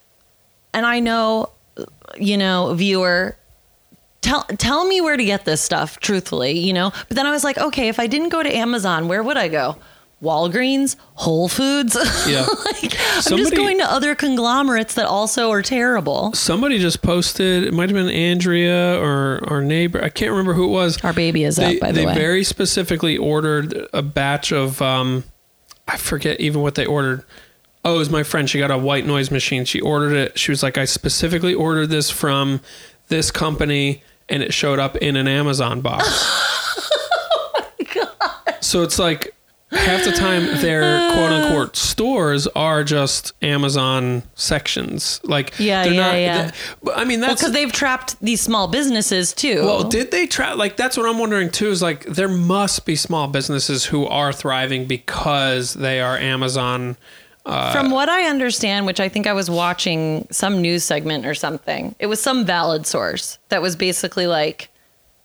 [0.74, 1.52] and I know,
[2.18, 3.37] you know, viewer,
[4.28, 6.90] tell tell me where to get this stuff, truthfully, you know.
[7.08, 9.48] But then I was like, okay, if I didn't go to Amazon, where would I
[9.48, 9.76] go?
[10.22, 11.96] Walgreens, Whole Foods.
[12.28, 12.42] Yeah.
[12.42, 16.32] like, I'm just going to other conglomerates that also are terrible.
[16.34, 17.64] Somebody just posted.
[17.64, 20.02] It might have been Andrea or our neighbor.
[20.02, 21.02] I can't remember who it was.
[21.04, 22.14] Our baby is they, up, by the they way.
[22.14, 25.24] They very specifically ordered a batch of um
[25.86, 27.24] i forget even what they ordered
[27.84, 30.50] oh it was my friend she got a white noise machine she ordered it she
[30.50, 32.60] was like i specifically ordered this from
[33.08, 36.04] this company and it showed up in an amazon box
[37.96, 39.34] oh so it's like
[39.70, 46.42] half the time their quote unquote stores are just amazon sections like Yeah, they're yeah,
[46.42, 46.54] not
[46.86, 46.92] yeah.
[46.94, 49.62] i mean that's because they've trapped these small businesses too.
[49.64, 50.54] well, did they try?
[50.54, 51.68] Like, that's what I'm wondering too.
[51.68, 56.96] Is like there must be small businesses who are thriving because they are Amazon.
[57.48, 61.34] Uh, From what I understand, which I think I was watching some news segment or
[61.34, 64.68] something, it was some valid source that was basically like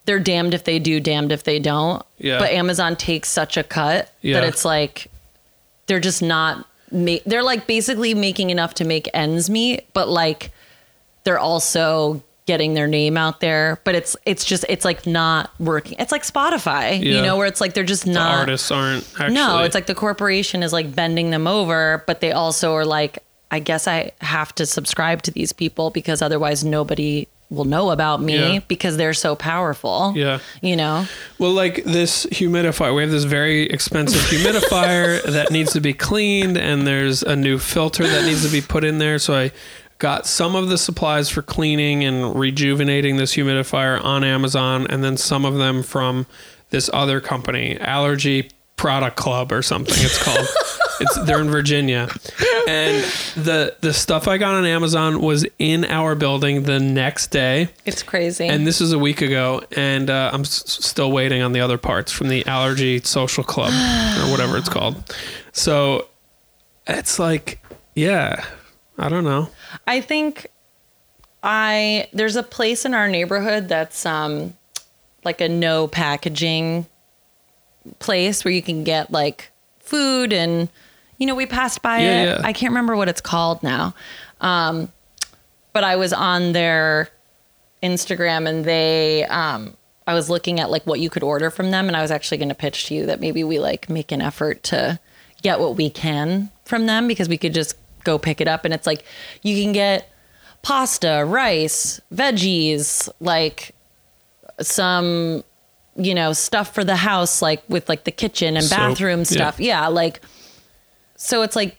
[0.06, 2.02] they're damned if they do, damned if they don't.
[2.18, 2.40] Yeah.
[2.40, 4.40] But Amazon takes such a cut Yeah.
[4.40, 5.08] that it's like
[5.88, 10.52] they're just not ma- they're like basically making enough to make ends meet, but like
[11.26, 13.80] they're also getting their name out there.
[13.84, 15.98] But it's it's just it's like not working.
[16.00, 19.34] It's like Spotify, you know, where it's like they're just The not artists aren't actually.
[19.36, 23.20] no, it's like the corporation is like bending them over, but they also are like,
[23.52, 28.20] I guess I have to subscribe to these people because otherwise nobody will know about
[28.20, 28.60] me Yeah.
[28.68, 30.12] because they're so powerful.
[30.16, 30.40] Yeah.
[30.64, 31.06] You know?
[31.38, 36.58] Well, like this humidifier, we have this very expensive humidifier that needs to be cleaned,
[36.58, 39.20] and there's a new filter that needs to be put in there.
[39.20, 39.52] So I
[40.04, 45.16] got some of the supplies for cleaning and rejuvenating this humidifier on Amazon, and then
[45.16, 46.28] some of them from
[46.72, 49.96] this other company, Allergy Product Club or something.
[49.98, 50.46] It's called.
[51.00, 52.10] it's they're in Virginia,
[52.68, 53.02] and
[53.38, 57.70] the the stuff I got on Amazon was in our building the next day.
[57.86, 58.46] It's crazy.
[58.46, 61.78] And this is a week ago, and uh, I'm s- still waiting on the other
[61.78, 65.02] parts from the Allergy Social Club or whatever it's called.
[65.54, 66.10] So
[66.88, 67.64] it's like,
[67.96, 68.44] yeah,
[68.98, 69.50] I don't know.
[69.88, 70.48] I think
[71.42, 74.54] I there's a place in our neighborhood that's um
[75.24, 76.86] like a no packaging
[78.00, 80.70] place where you can get like food and
[81.18, 82.26] you know we passed by Yeah, it.
[82.26, 82.42] yeah.
[82.44, 83.94] I can't remember what it's called now.
[84.42, 84.92] Um
[85.74, 87.10] but I was on their
[87.82, 89.76] Instagram and they um
[90.06, 92.38] I was looking at like what you could order from them and I was actually
[92.38, 95.00] going to pitch to you that maybe we like make an effort to
[95.42, 98.74] get what we can from them because we could just go pick it up and
[98.74, 99.06] it's like
[99.42, 100.12] you can get
[100.62, 103.76] pasta, rice, veggies, like
[104.60, 105.44] some
[105.96, 109.26] you know stuff for the house like with like the kitchen and bathroom yeah.
[109.26, 109.60] stuff.
[109.60, 110.22] Yeah, like
[111.16, 111.78] so it's like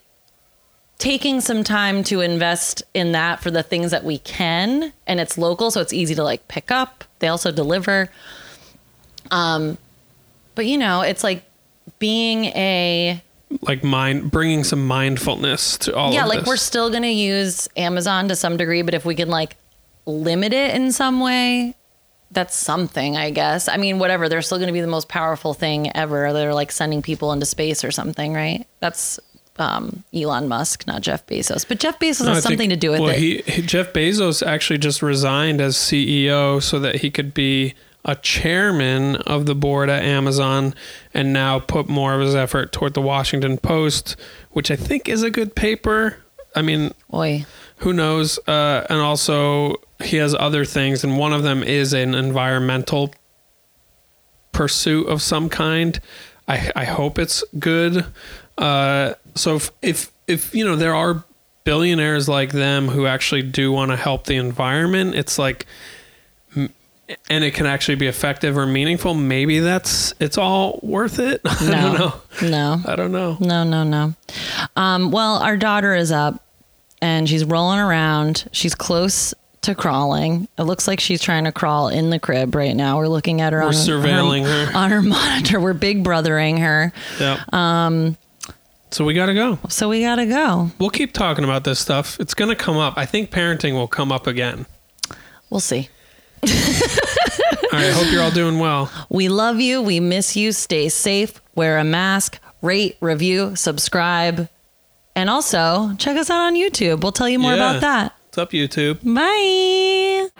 [0.99, 5.37] taking some time to invest in that for the things that we can and it's
[5.37, 8.09] local so it's easy to like pick up they also deliver
[9.33, 9.77] um
[10.55, 11.43] but you know it's like
[11.99, 13.21] being a
[13.63, 16.49] Like mind, bringing some mindfulness to all yeah like this.
[16.49, 19.57] we're still gonna use amazon to some degree but if we can like
[20.07, 21.75] limit it in some way
[22.31, 23.69] that's something i guess.
[23.69, 26.33] I mean whatever they're still gonna be the most powerful thing ever.
[26.33, 28.67] They're like sending people into space or something right?
[28.81, 29.21] That's
[29.57, 31.67] um, elon musk not jeff bezos.
[31.69, 33.19] But jeff bezos No, I has something think- to do with well, it.
[33.19, 37.75] He, he, Jeff Bezos actually just resigned as CEO so that he could be
[38.05, 40.75] a chairman of the board at Amazon
[41.15, 44.17] and now put more of his effort toward the Washington Post,
[44.51, 46.19] which I think is a good paper.
[46.55, 47.47] I mean, Oi.
[47.79, 48.39] who knows?
[48.47, 53.15] Uh, and also, he has other things, and one of them is an environmental
[54.53, 56.01] pursuit of some kind.
[56.47, 58.05] I, I hope it's good.
[58.59, 61.25] Uh, so if, if if you know there are
[61.65, 65.67] billionaires like them who actually do want to help the environment, it's like,
[67.29, 69.15] and it can actually be effective or meaningful.
[69.15, 71.41] Maybe that's it's all worth it.
[71.45, 71.71] I No.
[71.71, 71.99] don't
[72.43, 72.49] know.
[72.49, 72.83] No.
[72.87, 73.37] I don't know.
[73.41, 74.15] No, no, no.
[74.77, 76.43] Um, well, our daughter is up
[77.03, 78.49] and she's rolling around.
[78.53, 80.47] She's close to crawling.
[80.59, 82.99] It looks like she's trying to crawl in the crib right now.
[82.99, 84.77] We're looking at her We're on surveilling her, her.
[84.77, 85.61] on her monitor.
[85.61, 86.93] We're big brothering her.
[87.21, 87.43] Yeah.
[87.53, 88.17] Um.
[88.91, 89.59] So we got to go.
[89.69, 90.71] So we gotta go.
[90.79, 92.21] We'll keep talking about this stuff.
[92.21, 92.95] It's going to come up.
[92.97, 94.67] I think parenting will come up again.
[95.51, 95.89] We'll see.
[97.73, 97.87] All right.
[97.87, 98.91] I hope you're all doing well.
[99.09, 99.81] We love you.
[99.83, 100.53] We miss you.
[100.53, 101.41] Stay safe.
[101.55, 102.39] Wear a mask.
[102.63, 104.49] Rate, review, subscribe,
[105.15, 107.03] and also check us out on YouTube.
[107.03, 107.71] We'll tell you more Yeah.
[107.77, 108.13] about that.
[108.29, 109.01] What's up, YouTube?
[109.05, 110.31] Bye.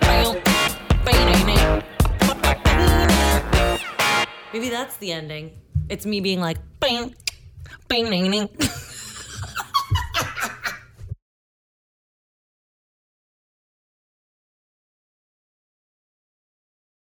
[4.53, 5.51] Maybe that's the ending.
[5.89, 7.15] It's me being like, bing,
[7.89, 8.49] bing, ding, ding.